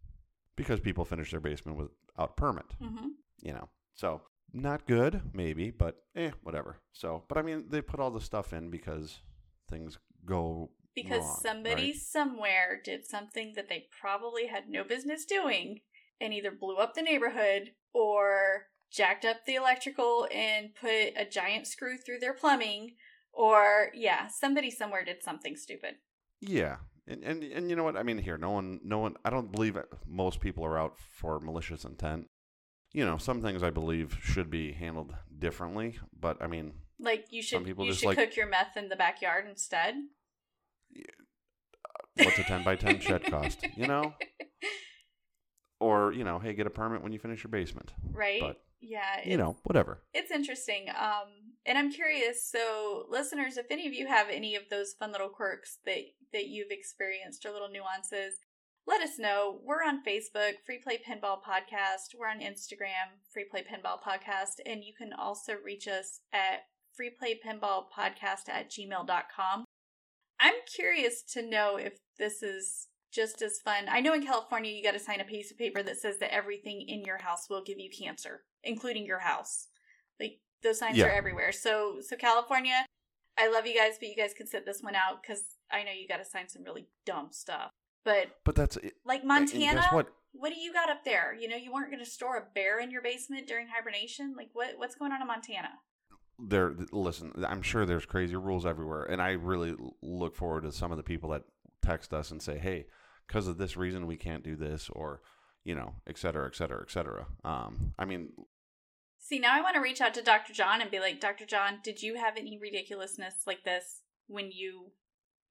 [0.57, 3.09] because people finish their basement without permit hmm
[3.42, 8.00] you know so not good maybe but eh whatever so but i mean they put
[8.00, 9.20] all the stuff in because
[9.68, 11.96] things go Because wrong, somebody right?
[11.96, 15.81] somewhere did something that they probably had no business doing
[16.20, 21.66] and either blew up the neighborhood or jacked up the electrical and put a giant
[21.66, 22.94] screw through their plumbing
[23.33, 25.94] or yeah, somebody somewhere did something stupid.
[26.40, 26.76] Yeah,
[27.07, 27.96] and, and and you know what?
[27.96, 29.14] I mean, here, no one, no one.
[29.24, 32.26] I don't believe it- most people are out for malicious intent.
[32.92, 37.42] You know, some things I believe should be handled differently, but I mean, Like you
[37.42, 39.94] should people you just should like- cook your meth in the backyard instead.
[42.16, 43.64] what's a ten by ten shed cost?
[43.76, 44.14] You know,
[45.81, 47.92] or you know, hey, get a permit when you finish your basement.
[48.12, 48.40] right?
[48.40, 50.02] But, yeah, You know, whatever.
[50.12, 50.87] it's interesting.
[50.90, 52.44] Um, and I'm curious.
[52.44, 55.98] So, listeners, if any of you have any of those fun little quirks that
[56.33, 58.35] that you've experienced or little nuances,
[58.87, 59.61] let us know.
[59.64, 62.14] We're on Facebook, Free Play Pinball Podcast.
[62.18, 66.62] We're on Instagram, Free Play Pinball Podcast, and you can also reach us at
[67.01, 69.64] freeplaypinballpodcast at gmail.com.
[70.40, 73.85] I'm curious to know if this is just as fun.
[73.88, 76.35] I know in California you got to sign a piece of paper that says that
[76.35, 79.68] everything in your house will give you cancer, including your house.
[80.18, 81.07] Like those signs Yeah.
[81.07, 81.53] are everywhere.
[81.53, 82.85] So so California,
[83.38, 85.92] I love you guys, but you guys can sit this one out because I know
[85.92, 87.71] you got to sign some really dumb stuff.
[88.05, 88.95] But But that's it.
[89.05, 90.09] like Montana, what?
[90.33, 91.35] what do you got up there?
[91.38, 94.35] You know, you weren't going to store a bear in your basement during hibernation.
[94.37, 95.71] Like what what's going on in Montana?
[96.38, 100.91] there listen i'm sure there's crazy rules everywhere and i really look forward to some
[100.91, 101.43] of the people that
[101.83, 102.87] text us and say hey
[103.29, 105.21] because of this reason we can't do this or
[105.62, 108.31] you know et cetera et cetera et cetera um i mean
[109.19, 110.53] See, now I want to reach out to Dr.
[110.53, 111.47] John and be like, Dr.
[111.47, 114.91] John, did you have any ridiculousness like this when you,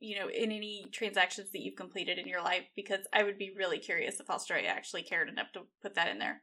[0.01, 2.65] you know, in any transactions that you've completed in your life?
[2.75, 6.19] Because I would be really curious if Australia actually cared enough to put that in
[6.19, 6.41] there.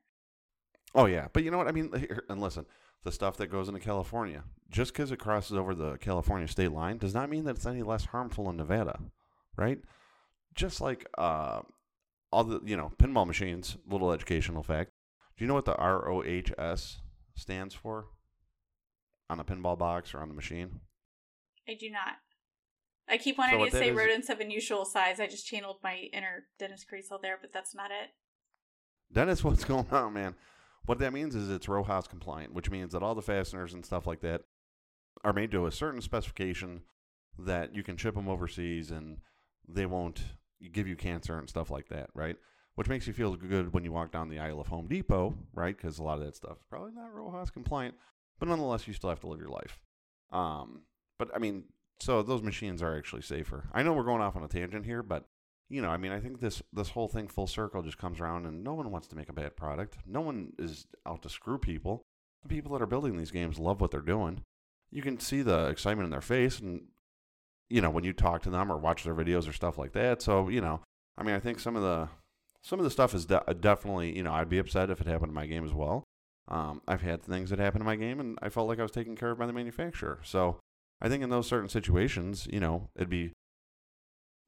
[0.95, 1.91] oh yeah but you know what i mean
[2.31, 2.65] and listen
[3.05, 6.97] the stuff that goes into california just because it crosses over the california state line
[6.97, 8.99] does not mean that it's any less harmful in nevada
[9.57, 9.81] right
[10.55, 11.61] just like uh
[12.33, 14.91] all the you know pinball machines little educational fact
[15.37, 16.97] do you know what the RoHS
[17.35, 18.07] stands for
[19.29, 20.81] on a pinball box or on the machine
[21.69, 22.17] I do not.
[23.09, 25.21] I keep wanting So to say rodents of unusual size.
[25.21, 28.11] I just channeled my inner Dennis Creasel there, but that's not it.
[29.13, 30.35] Dennis, what's going on, man?
[30.87, 33.85] What that means is it's row house compliant, which means that all the fasteners and
[33.85, 34.43] stuff like that
[35.25, 36.83] are made to a certain specification
[37.39, 39.19] that you can ship them overseas and
[39.69, 40.23] they won't
[40.73, 42.37] give you cancer and stuff like that, right?
[42.75, 45.77] Which makes you feel good when you walk down the aisle of Home Depot, right?
[45.77, 47.95] Because a lot of that stuff is probably not row house compliant,
[48.39, 49.81] but nonetheless, you still have to live your life.
[50.33, 50.83] Um,
[51.19, 51.65] but I mean,
[52.01, 53.69] so those machines are actually safer.
[53.73, 55.25] I know we're going off on a tangent here, but
[55.71, 58.47] you know, I mean, I think this this whole thing full circle just comes around,
[58.47, 59.99] and no one wants to make a bad product.
[60.07, 62.03] No one is out to screw people.
[62.43, 64.43] The people that are building these games love what they're doing.
[64.91, 66.87] You can see the excitement in their face, and
[67.69, 70.23] you know when you talk to them or watch their videos or stuff like that.
[70.23, 70.81] So you know,
[71.19, 72.09] I mean, I think some of the
[72.63, 75.31] some of the stuff is de- definitely you know I'd be upset if it happened
[75.31, 76.05] in my game as well.
[76.51, 78.91] Um, I've had things that happened in my game, and I felt like I was
[78.91, 80.21] taken care of by the manufacturer.
[80.23, 80.61] So
[81.01, 83.33] I think in those certain situations, you know, it'd be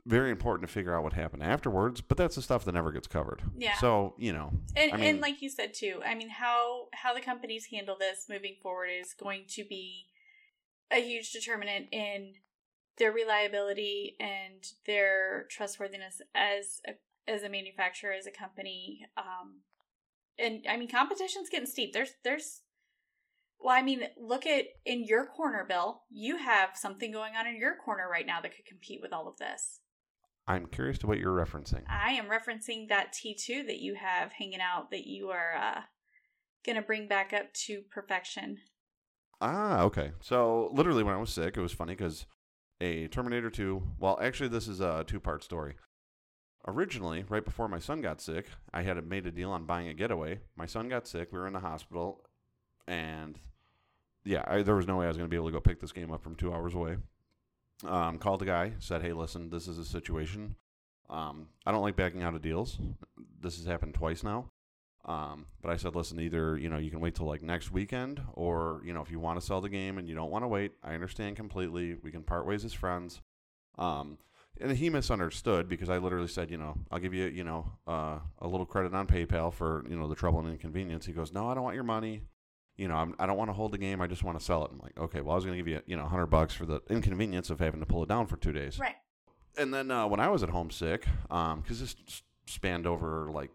[0.06, 3.06] very important to figure out what happened afterwards, but that's the stuff that never gets
[3.06, 3.42] covered.
[3.56, 3.76] Yeah.
[3.78, 7.14] So, you know, And I mean- and like you said too, I mean how how
[7.14, 10.06] the companies handle this moving forward is going to be
[10.90, 12.34] a huge determinant in
[12.96, 16.92] their reliability and their trustworthiness as a
[17.30, 19.06] as a manufacturer, as a company.
[19.16, 19.60] Um
[20.38, 21.92] and I mean competition's getting steep.
[21.92, 22.62] There's there's
[23.62, 26.03] well, I mean, look at in your corner, Bill.
[26.11, 29.29] You have something going on in your corner right now that could compete with all
[29.29, 29.81] of this.
[30.46, 31.83] I'm curious to what you're referencing.
[31.88, 35.81] I am referencing that T2 that you have hanging out that you are uh,
[36.64, 38.59] going to bring back up to perfection.
[39.40, 40.12] Ah, okay.
[40.20, 42.27] So, literally, when I was sick, it was funny because
[42.81, 45.77] a Terminator 2, well, actually, this is a two part story.
[46.66, 49.94] Originally, right before my son got sick, I had made a deal on buying a
[49.94, 50.40] getaway.
[50.57, 51.29] My son got sick.
[51.33, 52.25] We were in the hospital.
[52.87, 53.38] And
[54.24, 55.80] yeah, I, there was no way I was going to be able to go pick
[55.80, 56.96] this game up from two hours away.
[57.87, 60.56] Um, called the guy, said, "Hey, listen, this is a situation.
[61.09, 62.78] Um, I don't like backing out of deals.
[63.40, 64.50] This has happened twice now.
[65.06, 68.20] Um, but I said, listen, either you know you can wait till like next weekend,
[68.35, 70.48] or you know if you want to sell the game and you don't want to
[70.48, 71.94] wait, I understand completely.
[72.02, 73.22] We can part ways as friends.
[73.78, 74.18] Um,
[74.61, 78.18] and he misunderstood because I literally said, you know, I'll give you, you know, uh,
[78.40, 81.06] a little credit on PayPal for you know the trouble and inconvenience.
[81.06, 82.22] He goes, no, I don't want your money
[82.80, 84.00] you know, I'm, I don't want to hold the game.
[84.00, 84.70] I just want to sell it.
[84.72, 86.64] I'm like, okay, well, I was going to give you, you know, hundred bucks for
[86.64, 88.78] the inconvenience of having to pull it down for two days.
[88.78, 88.94] Right.
[89.58, 91.94] And then uh, when I was at home sick, um, because this
[92.46, 93.50] spanned over like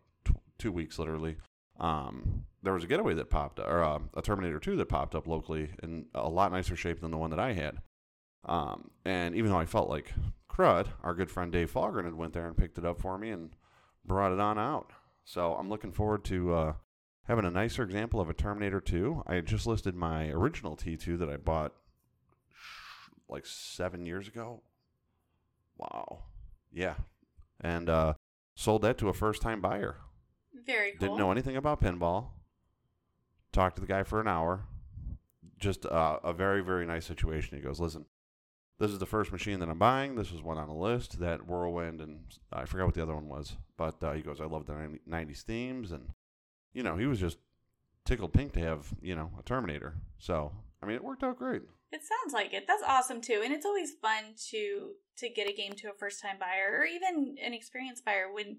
[0.60, 1.38] two weeks literally,
[1.80, 5.16] um, there was a getaway that popped, up or uh, a Terminator 2 that popped
[5.16, 7.80] up locally in a lot nicer shape than the one that I had.
[8.46, 10.14] Um, and even though I felt like
[10.48, 13.32] crud, our good friend Dave Falgren had went there and picked it up for me
[13.32, 13.56] and
[14.06, 14.92] brought it on out.
[15.24, 16.74] So I'm looking forward to uh,
[17.26, 19.24] having a nicer example of a Terminator 2.
[19.28, 21.74] I had just listed my original T2 that I bought
[23.28, 24.62] like seven years ago.
[25.78, 26.24] Wow.
[26.72, 26.96] Yeah.
[27.60, 28.14] And uh,
[28.56, 29.98] sold that to a first time buyer.
[30.66, 31.00] Very cool.
[31.00, 32.28] Didn't know anything about pinball.
[33.52, 34.66] Talked to the guy for an hour.
[35.58, 37.58] Just uh, a very, very nice situation.
[37.58, 38.06] He goes, Listen,
[38.78, 40.16] this is the first machine that I'm buying.
[40.16, 41.20] This was one on the list.
[41.20, 42.20] That Whirlwind, and
[42.52, 43.56] I forgot what the other one was.
[43.78, 45.92] But uh, he goes, I love the 90s themes.
[45.92, 46.10] And,
[46.76, 47.38] you know, he was just
[48.06, 49.96] tickled pink to have, you know, a Terminator.
[50.20, 50.52] So,
[50.84, 51.64] I mean, it worked out great.
[51.92, 52.66] It sounds like it.
[52.68, 56.22] That's awesome too, and it's always fun to to get a game to a first
[56.22, 58.32] time buyer or even an experienced buyer.
[58.32, 58.58] When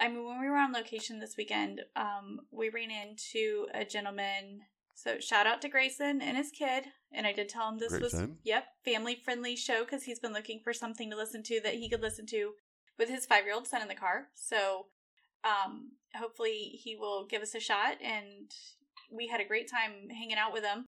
[0.00, 4.62] I mean, when we were on location this weekend, um, we ran into a gentleman.
[4.96, 8.20] So shout out to Grayson and his kid, and I did tell him this was
[8.42, 11.88] yep family friendly show because he's been looking for something to listen to that he
[11.88, 12.54] could listen to
[12.98, 14.28] with his five year old son in the car.
[14.34, 14.86] So
[15.44, 18.50] um, hopefully he will give us a shot, and
[19.10, 20.86] we had a great time hanging out with him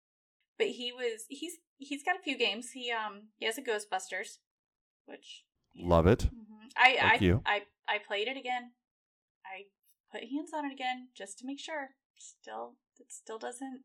[0.58, 2.70] but he was he's he's got a few games.
[2.72, 4.38] He um he has a Ghostbusters,
[5.06, 6.26] which Love it.
[6.26, 6.70] Mhm.
[6.76, 7.42] I Thank I, you.
[7.46, 8.72] I I played it again.
[9.44, 9.64] I
[10.12, 11.88] put hands on it again just to make sure.
[12.18, 13.80] Still, it still doesn't.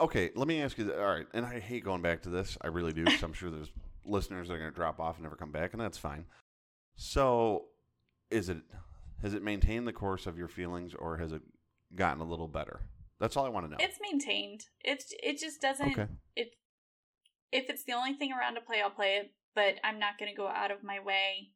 [0.00, 0.92] Okay, let me ask you.
[0.92, 2.56] All right, and I hate going back to this.
[2.62, 3.04] I really do.
[3.04, 3.70] 'cause I'm sure there's
[4.04, 6.24] listeners that are going to drop off and never come back, and that's fine.
[6.96, 7.66] So,
[8.30, 8.58] is it
[9.22, 11.42] has it maintained the course of your feelings, or has it
[11.94, 12.80] gotten a little better?
[13.20, 13.78] That's all I want to know.
[13.80, 14.64] It's maintained.
[14.80, 15.92] It's it just doesn't.
[15.92, 16.06] okay.
[16.36, 16.50] It
[17.50, 19.32] if it's the only thing around to play, I'll play it.
[19.54, 21.50] But I'm not going to go out of my way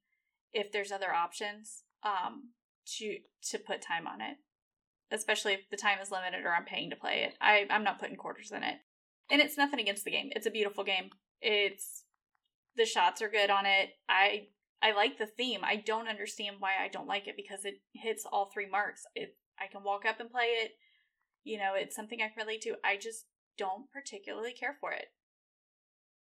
[0.53, 2.51] if there's other options um
[2.99, 3.19] to
[3.51, 4.37] to put time on it.
[5.11, 7.35] Especially if the time is limited or I'm paying to play it.
[7.41, 8.77] I I'm not putting quarters in it.
[9.31, 10.31] And it's nothing against the game.
[10.35, 11.11] It's a beautiful game.
[11.41, 12.05] It's
[12.77, 13.91] the shots are good on it.
[14.09, 14.49] I
[14.83, 15.61] I like the theme.
[15.63, 19.05] I don't understand why I don't like it because it hits all three marks.
[19.15, 20.73] It I can walk up and play it.
[21.45, 22.75] You know, it's something I can relate to.
[22.85, 23.27] I just
[23.57, 25.07] don't particularly care for it.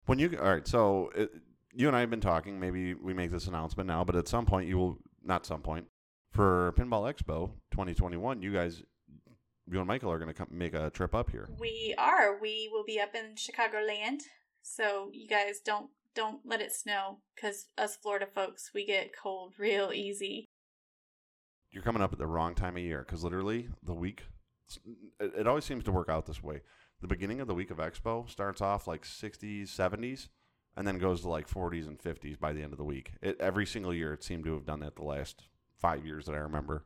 [0.07, 1.30] When you all right, so it,
[1.72, 2.61] you and I have been talking.
[2.61, 5.86] Maybe we make this announcement now, but at some point you will not some point
[6.32, 8.42] for Pinball Expo 2021.
[8.42, 8.82] You guys,
[9.70, 11.49] you and Michael are going to come make a trip up here.
[11.59, 12.38] We are.
[12.40, 14.20] We will be up in Chicagoland.
[14.62, 19.55] So you guys don't don't let it snow because us Florida folks we get cold
[19.59, 20.47] real easy.
[21.71, 24.23] You're coming up at the wrong time of year because literally the week,
[25.19, 26.62] it, it always seems to work out this way.
[27.01, 30.29] The beginning of the week of Expo starts off like 60s, 70s,
[30.77, 33.12] and then goes to like 40s and 50s by the end of the week.
[33.21, 35.43] It, every single year, it seemed to have done that the last
[35.77, 36.85] five years that I remember.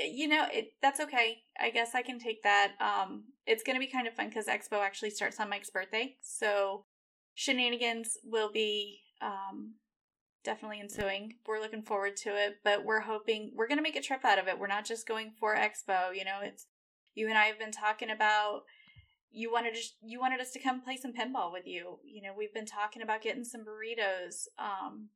[0.00, 1.38] You know, it that's okay.
[1.58, 2.72] I guess I can take that.
[2.80, 6.84] Um, it's gonna be kind of fun because Expo actually starts on Mike's birthday, so
[7.34, 9.74] shenanigans will be um
[10.44, 11.34] definitely ensuing.
[11.46, 14.48] We're looking forward to it, but we're hoping we're gonna make a trip out of
[14.48, 14.58] it.
[14.58, 16.14] We're not just going for Expo.
[16.14, 16.66] You know, it's
[17.14, 18.62] you and I have been talking about
[19.34, 21.98] you wanted to, you wanted us to come play some pinball with you.
[22.04, 24.46] You know, we've been talking about getting some burritos.
[24.58, 25.08] Um,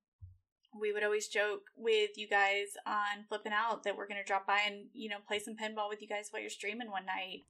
[0.79, 4.47] we would always joke with you guys on flipping out that we're going to drop
[4.47, 7.45] by and you know play some pinball with you guys while you're streaming one night.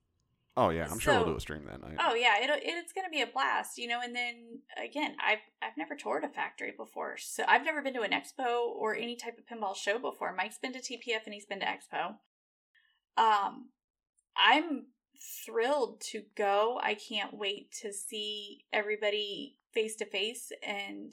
[0.60, 1.98] Oh yeah, I'm sure we'll do a stream that night.
[2.00, 4.00] Oh yeah, it, it's going to be a blast, you know.
[4.02, 8.00] And then again, I've I've never toured a factory before, so I've never been to
[8.00, 10.34] an expo or any type of pinball show before.
[10.34, 12.16] Mike's been to TPF and he's been to expo.
[13.16, 13.68] Um,
[14.36, 14.86] I'm
[15.46, 16.80] thrilled to go.
[16.82, 21.12] I can't wait to see everybody face to face and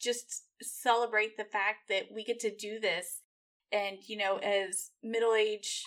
[0.00, 3.22] just celebrate the fact that we get to do this.
[3.70, 5.84] And you know, as middle age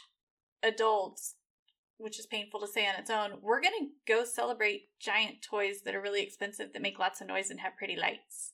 [0.63, 1.35] adults,
[2.01, 5.81] which is painful to say on its own, we're going to go celebrate giant toys
[5.85, 8.51] that are really expensive that make lots of noise and have pretty lights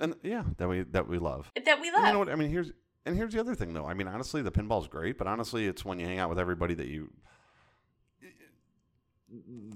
[0.00, 1.52] and yeah, that we that we love.
[1.64, 2.06] that we And love.
[2.06, 2.28] you know what?
[2.30, 2.72] I mean, here's
[3.06, 3.86] and here's the other thing, though.
[3.86, 6.74] I mean, honestly, the pinball's great, but honestly, it's when you hang out with everybody
[6.74, 7.10] that you.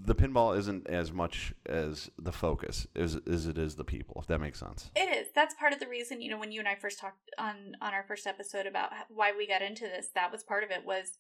[0.07, 4.27] The pinball isn't as much as the focus as, as it is the people, if
[4.27, 4.91] that makes sense.
[4.97, 5.29] It is.
[5.33, 7.95] That's part of the reason, you know, when you and I first talked on on
[7.95, 11.19] our first episode about why we got into this, that was part of it was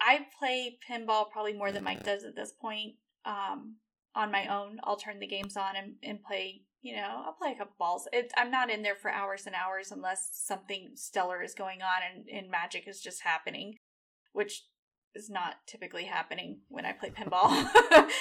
[0.00, 2.94] I play pinball probably more than Mike does at this point.
[3.24, 3.76] Um
[4.14, 4.80] on my own.
[4.84, 8.08] I'll turn the games on and, and play, you know, I'll play a couple balls.
[8.12, 12.00] It, I'm not in there for hours and hours unless something stellar is going on
[12.12, 13.78] and, and magic is just happening,
[14.32, 14.64] which
[15.14, 17.68] is not typically happening when I play pinball,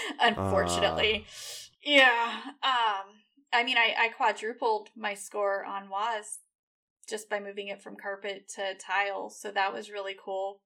[0.20, 1.26] unfortunately.
[1.84, 2.40] yeah.
[2.64, 3.16] Um,
[3.52, 6.38] I mean, I, I quadrupled my score on WOZ
[7.08, 10.62] just by moving it from carpet to tile, so that was really cool.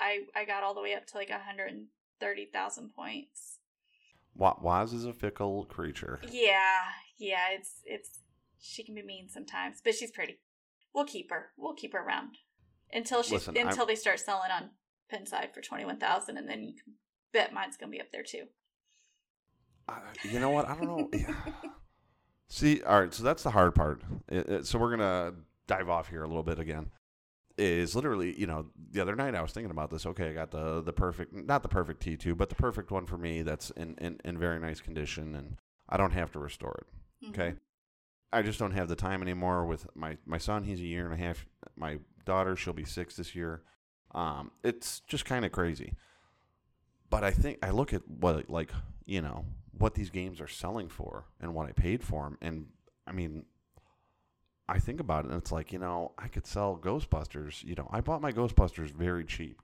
[0.00, 3.58] I I got all the way up to like 130,000 points.
[4.38, 6.20] WOZ is a fickle creature.
[6.30, 6.82] Yeah,
[7.18, 8.20] yeah, it's it's
[8.60, 10.38] she can be mean sometimes, but she's pretty.
[10.94, 11.50] We'll keep her.
[11.56, 12.36] We'll keep her around
[12.92, 14.70] until she Listen, I'm- until they start selling on
[15.12, 16.94] Pinside for 21,000 and then you can
[17.32, 18.44] bet mine's going to be up there too.
[19.88, 19.94] Uh,
[20.24, 20.68] you know what?
[20.68, 21.08] I don't know.
[21.18, 21.34] Yeah.
[22.48, 23.12] See, all right.
[23.12, 24.02] So that's the hard part.
[24.28, 25.34] It- it- so we're gonna
[25.66, 26.90] dive off here a little bit again.
[27.58, 30.04] Is literally, you know, the other night I was thinking about this.
[30.04, 33.06] Okay, I got the the perfect, not the perfect T two, but the perfect one
[33.06, 33.40] for me.
[33.42, 35.56] That's in, in in very nice condition, and
[35.88, 37.28] I don't have to restore it.
[37.30, 37.54] Okay.
[38.32, 40.64] I just don't have the time anymore with my my son.
[40.64, 41.46] He's a year and a half.
[41.76, 43.62] My daughter, she'll be six this year.
[44.14, 45.94] Um, it's just kind of crazy.
[47.08, 48.70] But I think I look at what like
[49.06, 49.46] you know
[49.78, 52.66] what these games are selling for and what I paid for them, and
[53.06, 53.46] I mean,
[54.68, 57.62] I think about it and it's like you know I could sell Ghostbusters.
[57.64, 59.60] You know, I bought my Ghostbusters very cheap,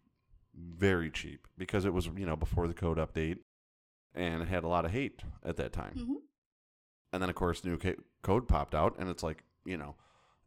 [0.55, 3.39] very cheap because it was you know before the code update,
[4.15, 5.95] and it had a lot of hate at that time.
[5.97, 6.17] Mhm.
[7.13, 9.97] And then of course new ca- code popped out, and it's like you know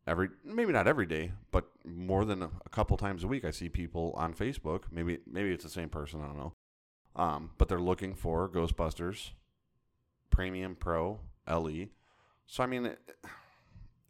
[0.08, 3.52] every maybe not every day, but more than a, a couple times a week, I
[3.52, 4.84] see people on Facebook.
[4.92, 6.22] Maybe maybe it's the same person.
[6.22, 6.54] I don't know.
[7.18, 9.32] Um, but they're looking for Ghostbusters,
[10.30, 11.88] Premium Pro, LE.
[12.48, 13.00] So I mean, it,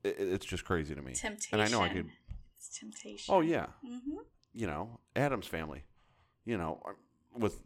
[0.06, 1.14] it, it's just crazy to me.
[1.14, 1.60] Temptation.
[1.60, 2.10] And I know I could.
[2.58, 3.34] It's temptation.
[3.34, 4.18] Oh yeah, hmm
[4.53, 5.84] you know, Addams Family.
[6.45, 6.93] You know, uh,
[7.38, 7.62] with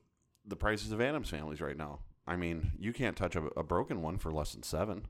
[0.46, 2.00] the prices of Addams Families right now.
[2.26, 5.06] I mean, you can't touch a, a broken one for less than seven.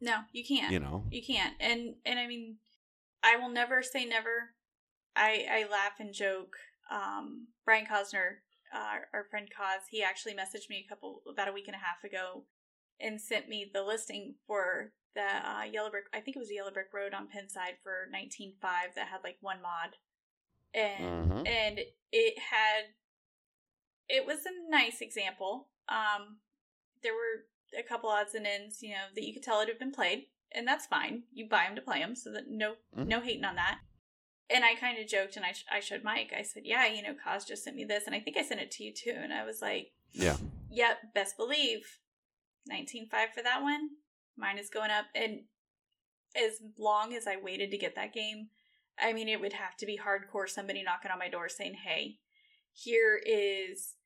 [0.00, 0.72] No, you can't.
[0.72, 1.54] You know, You can't.
[1.60, 2.56] And and I mean,
[3.22, 4.50] I will never say never.
[5.16, 6.56] I I laugh and joke.
[6.90, 8.38] Um, Brian Cosner,
[8.74, 11.78] uh, our friend Cos, he actually messaged me a couple about a week and a
[11.78, 12.44] half ago,
[13.00, 16.04] and sent me the listing for the uh, Yellow Brick.
[16.12, 19.38] I think it was Yellow Brick Road on Pinside for nineteen five that had like
[19.40, 19.96] one mod,
[20.74, 21.48] and Mhm.
[21.48, 21.80] and
[22.12, 22.94] it had.
[24.08, 25.68] It was a nice example.
[25.88, 26.40] Um,
[27.02, 27.46] there were
[27.78, 30.26] a couple odds and ends, you know, that you could tell it had been played,
[30.52, 31.24] and that's fine.
[31.32, 33.06] You buy them to play them, so that no Mhm.
[33.06, 33.80] no hating on that.
[34.48, 36.32] And I kind of joked, and I sh- I showed Mike.
[36.32, 38.60] I said, "Yeah, you know, Cos just sent me this, and I think I sent
[38.60, 40.36] it to you too." And I was like, yeah.
[40.70, 41.99] "Yep, best believe."
[42.70, 43.90] 19.5 for that one.
[44.36, 45.40] Mine is going up and
[46.36, 48.48] as long as I waited to get that game,
[48.98, 52.18] I mean it would have to be hardcore somebody knocking on my door saying, "Hey,
[52.72, 53.96] here is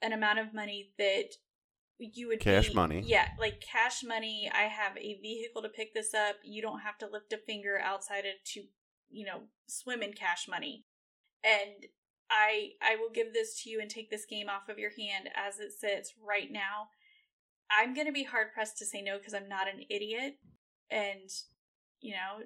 [0.00, 1.34] an amount of money that
[1.98, 3.02] you would Cash be- money.
[3.04, 4.50] Yeah, like cash money.
[4.52, 6.36] I have a vehicle to pick this up.
[6.42, 8.64] You don't have to lift a finger outside of to,
[9.10, 10.84] you know, swim in cash money.
[11.44, 11.86] And
[12.30, 15.28] I I will give this to you and take this game off of your hand
[15.36, 16.88] as it sits right now.
[17.78, 20.38] I'm going to be hard pressed to say no because I'm not an idiot
[20.90, 21.30] and
[22.00, 22.44] you know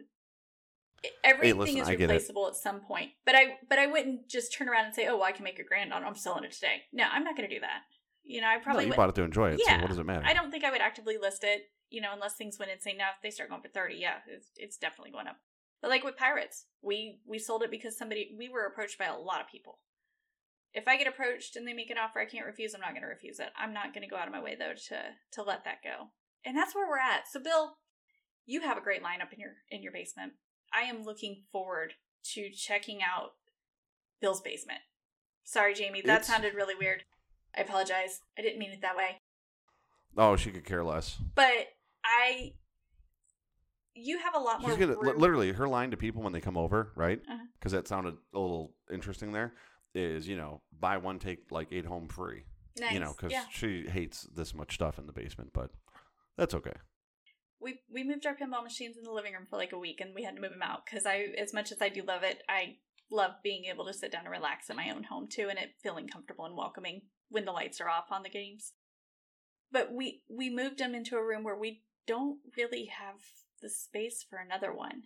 [1.25, 2.15] everything listen, is I get it.
[2.15, 3.11] replaceable at some point.
[3.25, 5.59] But I but I wouldn't just turn around and say, "Oh, well, I can make
[5.59, 6.05] a grand on.
[6.05, 7.83] I'm selling it today." No, I'm not going to do that.
[8.25, 9.61] You know, I No, probably you would bought it to enjoy it.
[9.65, 10.25] Yeah, so what does it matter?
[10.27, 12.97] I don't think I would actively list it, you know, unless things went insane.
[12.99, 15.37] Now, if they start going for thirty, yeah, it's, it's definitely going up.
[15.81, 19.17] But like with pirates, we we sold it because somebody we were approached by a
[19.17, 19.79] lot of people.
[20.77, 23.01] If I get approached and they make an offer I can't refuse, I'm not going
[23.01, 23.49] to refuse it.
[23.59, 24.99] I'm not going to go out of my way though to
[25.33, 26.09] to let that go.
[26.45, 27.27] And that's where we're at.
[27.33, 27.79] So, Bill,
[28.45, 30.35] you have a great lineup in your in your basement.
[30.73, 31.95] I am looking forward
[32.35, 33.31] to checking out
[34.21, 34.81] Bill's basement.
[35.45, 37.05] Sorry, Jamie, that It's- sounded really weird.
[37.57, 38.21] I apologize.
[38.39, 39.23] I didn't mean it that way.
[40.19, 41.17] Oh, she could care less.
[41.35, 41.69] But
[42.05, 42.53] I,
[43.95, 44.77] you have a lot more.
[44.77, 47.21] Gonna literally her line to people when they come over, right?
[47.27, 47.45] Uh-huh.
[47.59, 49.33] Because that sounded a little interesting.
[49.33, 49.55] There
[49.97, 52.45] is, you know, buy one take like eight home free.
[52.79, 52.93] nice.
[52.93, 55.71] You know, because yeah, she hates this much stuff in the basement, but
[56.37, 56.75] that's okay.
[57.61, 60.15] we we moved our pinball machines in the living room for like a week, and
[60.15, 62.43] we had to move them out because I, as much as I do love it,
[62.49, 62.77] I
[63.11, 65.71] love being able to sit down and relax in my own home too, and it
[65.83, 68.73] feeling comfortable and welcoming when the lights are off on the games.
[69.73, 73.17] But we we moved them into a room where we don't really have
[73.63, 75.05] the space for another one.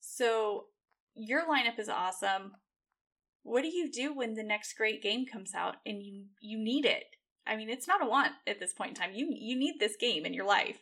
[0.00, 0.66] So
[1.14, 2.52] your lineup is awesome.
[3.42, 6.84] What do you do when the next great game comes out and you you need
[6.84, 7.04] it?
[7.46, 9.10] I mean, it's not a want at this point in time.
[9.14, 10.78] You you need this game in your life.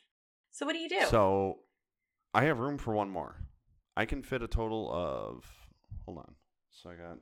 [0.50, 1.06] So what do you do?
[1.08, 1.60] So
[2.34, 3.36] I have room for one more.
[3.96, 5.44] I can fit a total of
[6.04, 6.34] hold on.
[6.70, 7.18] So I got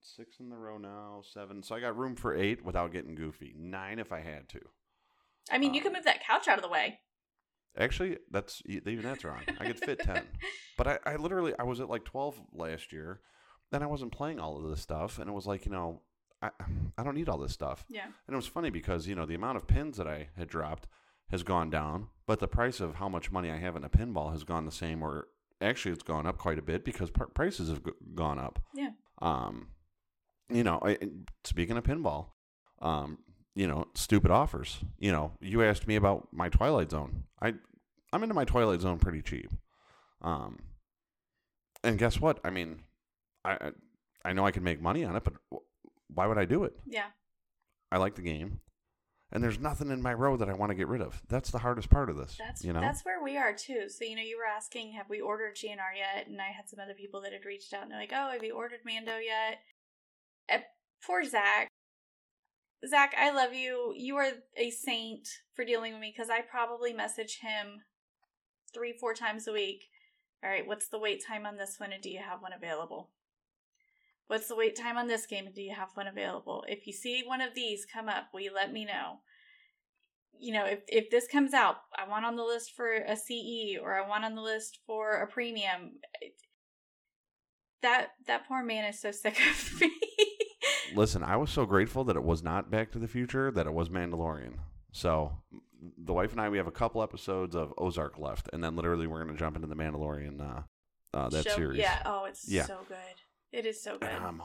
[0.00, 1.62] six in the row now, seven.
[1.62, 3.54] So I got room for eight without getting goofy.
[3.56, 4.60] Nine if I had to.
[5.50, 7.00] I mean, you um, can move that couch out of the way.
[7.78, 9.40] Actually, that's even that's wrong.
[9.58, 10.24] I could fit ten,
[10.76, 13.20] but I, I literally I was at like twelve last year,
[13.72, 16.00] and I wasn't playing all of this stuff, and it was like you know
[16.40, 16.50] I
[16.98, 18.04] I don't need all this stuff, Yeah.
[18.26, 20.86] and it was funny because you know the amount of pins that I had dropped
[21.30, 24.32] has gone down, but the price of how much money I have in a pinball
[24.32, 25.28] has gone the same, or
[25.62, 28.58] actually it's gone up quite a bit because pr- prices have g- gone up.
[28.74, 28.90] Yeah.
[29.22, 29.68] Um,
[30.50, 30.98] you know, I,
[31.44, 32.26] speaking of pinball,
[32.82, 33.18] um,
[33.54, 34.78] you know, stupid offers.
[34.98, 37.24] You know, you asked me about my Twilight Zone.
[37.40, 37.54] I,
[38.12, 39.50] I'm into my Twilight Zone pretty cheap.
[40.20, 40.58] Um,
[41.82, 42.40] and guess what?
[42.44, 42.80] I mean,
[43.44, 43.72] I,
[44.24, 45.34] I- know I can make money on it, but
[46.08, 46.74] why would I do it?
[46.86, 47.06] Yeah.
[47.90, 48.60] I like the game,
[49.32, 51.20] and there's nothing in my row that I want to get rid of.
[51.28, 52.36] That's the hardest part of this.
[52.38, 52.80] That's you know.
[52.80, 53.88] that's where we are too.
[53.88, 56.26] So you know, you were asking, have we ordered GNR yet?
[56.26, 58.44] And I had some other people that had reached out and they're like, oh, have
[58.44, 59.60] you ordered Mando yet?
[60.52, 60.62] Uh,
[61.04, 61.68] poor Zach.
[62.86, 63.94] Zach, I love you.
[63.96, 67.82] You are a saint for dealing with me because I probably message him
[68.74, 69.84] three, four times a week.
[70.44, 73.10] All right, what's the wait time on this one, and do you have one available?
[74.32, 76.64] What's the wait time on this game, do you have one available?
[76.66, 79.18] If you see one of these come up, will you let me know?
[80.40, 83.76] you know, if if this comes out, I want on the list for a CE
[83.80, 86.00] or I want on the list for a premium.
[87.82, 89.90] That that poor man is so sick of me.
[90.94, 93.74] Listen, I was so grateful that it was not Back to the Future, that it
[93.74, 94.54] was Mandalorian.
[94.92, 95.32] So,
[95.98, 99.06] the wife and I, we have a couple episodes of Ozark left, and then literally
[99.06, 100.62] we're going to jump into the Mandalorian, uh,
[101.16, 101.78] uh, that Show- series.
[101.80, 102.02] Yeah.
[102.04, 102.66] Oh, it's Yeah.
[102.66, 102.96] so good.
[103.52, 104.08] It is so good.
[104.08, 104.42] And I'm-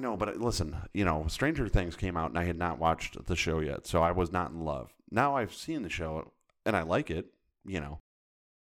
[0.00, 3.36] know, but listen, you know, Stranger Things came out, and I had not watched the
[3.36, 4.94] show yet, so I was not in love.
[5.10, 6.32] Now I've seen the show,
[6.66, 7.26] and I like it,
[7.64, 8.00] you know,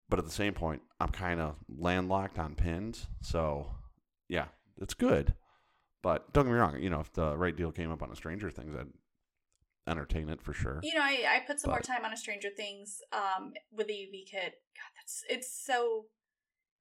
[0.08, 3.74] but at the same point, I'm kind of landlocked on pins, so
[4.28, 4.46] yeah,
[4.80, 5.34] it's good.
[6.02, 8.16] But don't get me wrong, you know, if the right deal came up on a
[8.16, 8.92] Stranger Things, I'd
[9.88, 10.80] entertain it for sure.
[10.82, 13.94] You know, I, I put some more time on a Stranger Things um with the
[13.94, 14.54] UV kit.
[14.74, 16.06] God, that's it's so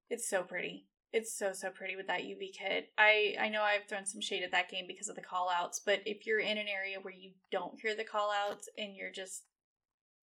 [0.08, 0.86] it's so pretty.
[1.16, 2.90] It's so so pretty with that UV kit.
[2.98, 5.80] I I know I've thrown some shade at that game because of the call outs,
[5.84, 9.12] but if you're in an area where you don't hear the call outs and you're
[9.12, 9.44] just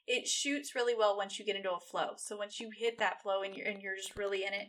[0.05, 2.11] it shoots really well once you get into a flow.
[2.17, 4.67] So once you hit that flow and you're and you're just really in it,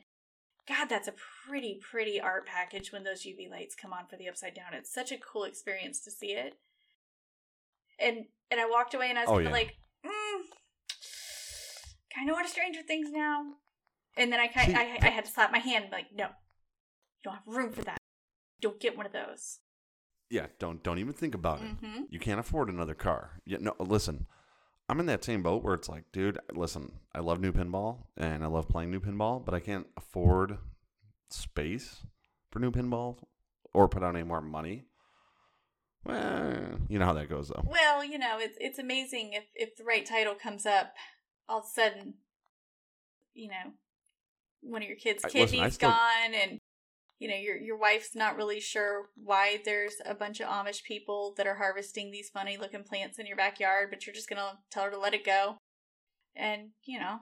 [0.67, 1.15] God, that's a
[1.47, 4.73] pretty pretty art package when those UV lights come on for the upside down.
[4.73, 6.55] It's such a cool experience to see it.
[8.01, 9.51] And and I walked away and I was Oh, yeah.
[9.51, 9.75] like,
[10.07, 10.41] mm,
[12.15, 13.57] kind of want to Stranger Things now.
[14.17, 16.27] And then I See, I, I had to slap my hand and be like, no,
[16.27, 16.31] you
[17.25, 17.99] don't have room for that.
[18.61, 19.59] Don't get one of those.
[20.31, 21.69] Yeah, don't don't even think about it.
[21.69, 23.41] hmm You can't afford another car.
[23.45, 24.27] Yeah, no, listen.
[24.89, 28.45] I'm in that same boat where it's like, dude, listen, I love new pinball and
[28.45, 30.59] I love playing new pinball, but I can't afford
[31.31, 32.03] space
[32.51, 33.17] for new pinball
[33.73, 34.85] or put out any more money.
[36.05, 37.63] Well, you know how that goes, though.
[37.65, 40.93] Well, you know, it's it's amazing if if the right title comes up,
[41.49, 42.15] all of a sudden,
[43.33, 43.73] you know,
[44.65, 46.59] one of your kids' kidneys I still- gone, and
[47.19, 51.33] you know your your wife's not really sure why there's a bunch of Amish people
[51.37, 54.85] that are harvesting these funny looking plants in your backyard, but you're just gonna tell
[54.85, 55.57] her to let it go,
[56.35, 57.21] and you know,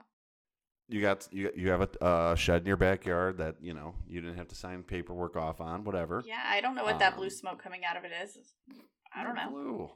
[0.89, 4.19] You got you you have a uh, shed in your backyard that you know you
[4.21, 6.23] didn't have to sign paperwork off on, whatever.
[6.25, 8.37] yeah, I don't know what that blue Um, smoke coming out of it is.
[9.15, 9.49] I don't know.
[9.51, 9.91] Blue.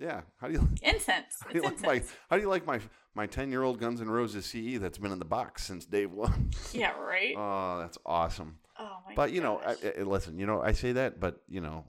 [0.00, 0.22] Yeah.
[0.40, 1.36] How do you Incense.
[1.42, 2.12] how do you It's like my incense.
[2.30, 2.80] how do you like my
[3.14, 6.06] my ten year old Guns N' Roses CE that's been in the box since day
[6.06, 6.50] one?
[6.72, 7.34] Yeah, right.
[7.36, 8.58] Oh, that's awesome.
[8.78, 9.14] oh my.
[9.14, 9.76] But you know, I.
[9.98, 11.84] I, listen, you know, I say that, but you know,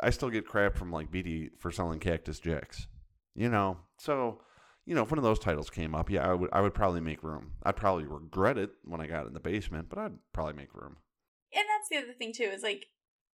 [0.00, 2.86] I still get crap from like BD for selling Cactus Jacks.
[3.34, 4.40] You know, so
[4.86, 7.00] you know, if one of those titles came up, yeah, I would I would probably
[7.00, 7.52] make room.
[7.62, 10.96] I'd probably regret it when I got in the basement, but I'd probably make room.
[11.54, 12.86] and that's the other thing too is like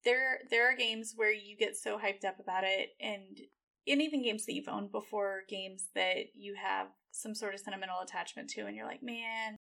[0.05, 3.39] there there are games where you get so hyped up about it and
[3.89, 8.01] and even games that you've owned before games that you have some sort of sentimental
[8.01, 9.57] attachment to and you're like man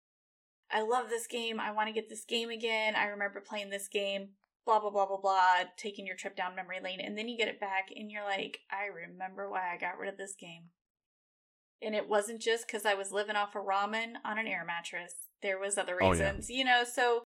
[0.72, 1.60] i love this game.
[1.60, 2.96] I want to get this game again.
[2.96, 4.30] I remember playing this game
[4.66, 7.46] blah blah blah blah blah taking your trip down memory lane and then you get
[7.46, 10.64] it back and you're like i remember why i got rid of this game.
[11.80, 15.12] And it wasn't just because i was living off of ramen on an air mattress.
[15.40, 16.30] There was other Oh, yeah.
[16.30, 17.22] reasons you know so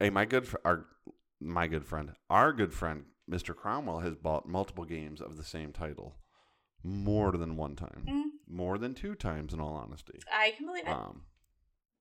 [0.00, 0.86] Hey, my good fr- our
[1.40, 3.54] my good friend, our good friend, Mr.
[3.54, 6.16] Cromwell has bought multiple games of the same title
[6.82, 10.18] more than one time, mm, more than two times, in all honesty.
[10.32, 11.22] i can believe it Um,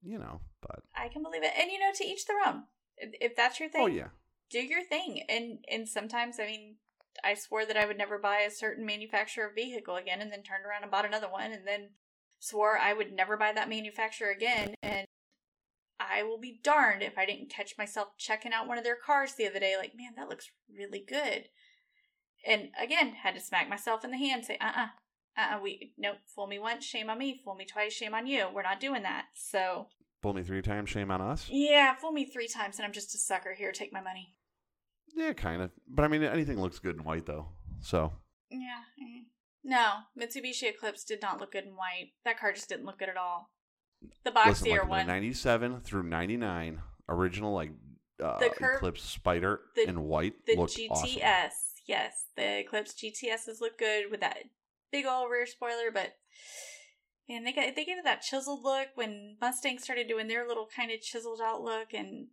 [0.01, 1.51] you know, but I can believe it.
[1.59, 2.63] And you know, to each their own.
[2.97, 4.09] If, if that's your thing, oh yeah,
[4.49, 5.23] do your thing.
[5.29, 6.75] And and sometimes, I mean,
[7.23, 10.43] I swore that I would never buy a certain manufacturer of vehicle again, and then
[10.43, 11.89] turned around and bought another one, and then
[12.39, 14.75] swore I would never buy that manufacturer again.
[14.81, 15.07] And
[15.99, 19.33] I will be darned if I didn't catch myself checking out one of their cars
[19.33, 21.45] the other day, like, man, that looks really good.
[22.45, 24.87] And again, had to smack myself in the hand, say, uh uh-uh,
[25.55, 28.47] uh, we nope, fool me once, shame on me, fool me twice, shame on you.
[28.53, 29.25] We're not doing that.
[29.35, 29.87] So
[30.23, 31.47] Fool me three times, shame on us.
[31.49, 33.53] yeah, fool me three times and I'm just a sucker.
[33.53, 34.35] Here, take my money.
[35.15, 35.71] Yeah, kind of.
[35.87, 37.49] But I mean, anything looks good in white though.
[37.81, 38.13] So
[38.49, 38.81] Yeah.
[39.01, 39.23] eh.
[39.63, 42.11] No, Mitsubishi Eclipse did not look good in white.
[42.23, 43.49] That car just didn't look good at all.
[44.23, 45.07] The listen, boxier like one.
[45.07, 47.71] '97 through '99, original like
[48.23, 51.21] uh, The curve- Eclipse Spyder the- in white The GTS, awesome.
[51.85, 52.25] yes.
[52.35, 54.37] The Eclipse GTSs look good with that
[54.91, 56.13] big old rear spoiler, but
[57.29, 60.67] man, they got they gave it that chiseled look when Mustang started doing their little
[60.73, 62.27] kind of chiseled out look and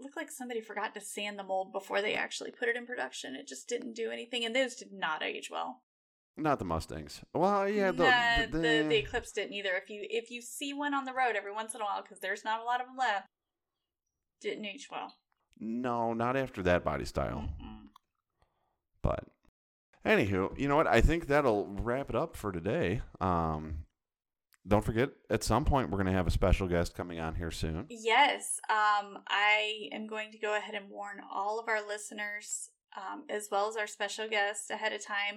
[0.00, 3.34] looked like somebody forgot to sand the mold before they actually put it in production.
[3.34, 5.82] It just didn't do anything, and those did not age well.
[6.38, 7.20] Not the Mustangs.
[7.34, 9.70] Well, yeah, the Nah, the, the, the Eclipse didn't either.
[9.74, 12.20] If you if you see one on the road every once in a while, because
[12.20, 13.26] there's not a lot of them left,
[14.40, 15.14] didn't age well.
[15.58, 17.48] no, not after that body style.
[17.60, 17.88] Mm-mm.
[19.02, 19.24] But
[20.06, 20.86] anywho, you know what?
[20.86, 23.00] I think that'll wrap it up for today.
[23.20, 23.84] Um,
[24.66, 27.86] don't forget, at some point we're gonna have a special guest coming on here soon.
[27.88, 33.24] Yes, um, I am going to go ahead and warn all of our listeners, um,
[33.30, 35.36] as well as our special guest, ahead of time.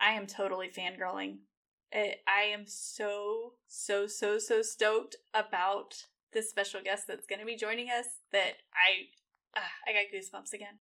[0.00, 1.38] I am totally fangirling.
[1.92, 7.46] I I am so so so so stoked about this special guest that's going to
[7.46, 9.08] be joining us that I
[9.56, 10.78] ah, I got goosebumps again.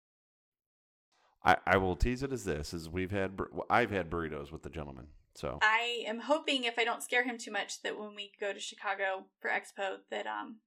[1.43, 4.63] I, I will tease it as this: is we've had bur- I've had burritos with
[4.63, 5.07] the gentleman.
[5.35, 8.53] So I am hoping if I don't scare him too much that when we go
[8.53, 10.57] to Chicago for Expo that um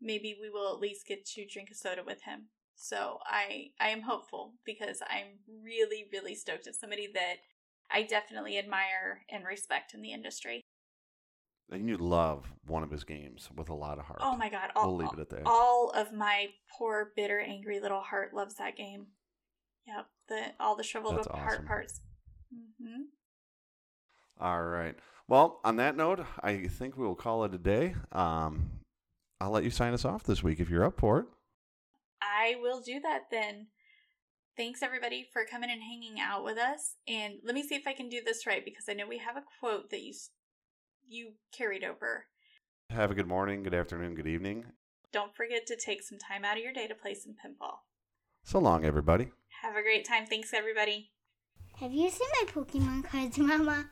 [0.00, 2.46] maybe we will at least get to drink a soda with him.
[2.74, 7.36] So I I am hopeful because I'm really really stoked at somebody that
[7.92, 10.62] I definitely admire and respect in the industry.
[11.70, 14.20] and you love one of his games with a lot of heart.
[14.22, 15.42] Oh my god, all, we'll leave it at that.
[15.46, 19.06] all of my poor bitter angry little heart loves that game.
[19.86, 21.66] Yep, the all the shriveled That's up heart awesome.
[21.66, 22.00] parts.
[22.54, 23.04] Mhm.
[24.40, 24.96] All right.
[25.28, 27.94] Well, on that note, I think we will call it a day.
[28.10, 28.80] Um,
[29.40, 31.26] I'll let you sign us off this week if you're up for it.
[32.20, 33.68] I will do that then.
[34.56, 36.96] Thanks everybody for coming and hanging out with us.
[37.08, 39.36] And let me see if I can do this right because I know we have
[39.36, 40.12] a quote that you
[41.08, 42.26] you carried over.
[42.90, 44.66] Have a good morning, good afternoon, good evening.
[45.12, 47.78] Don't forget to take some time out of your day to play some pinball.
[48.44, 49.30] So long, everybody.
[49.62, 50.26] Have a great time.
[50.26, 51.10] Thanks everybody.
[51.76, 53.86] Have you seen my Pokemon cards, Mama?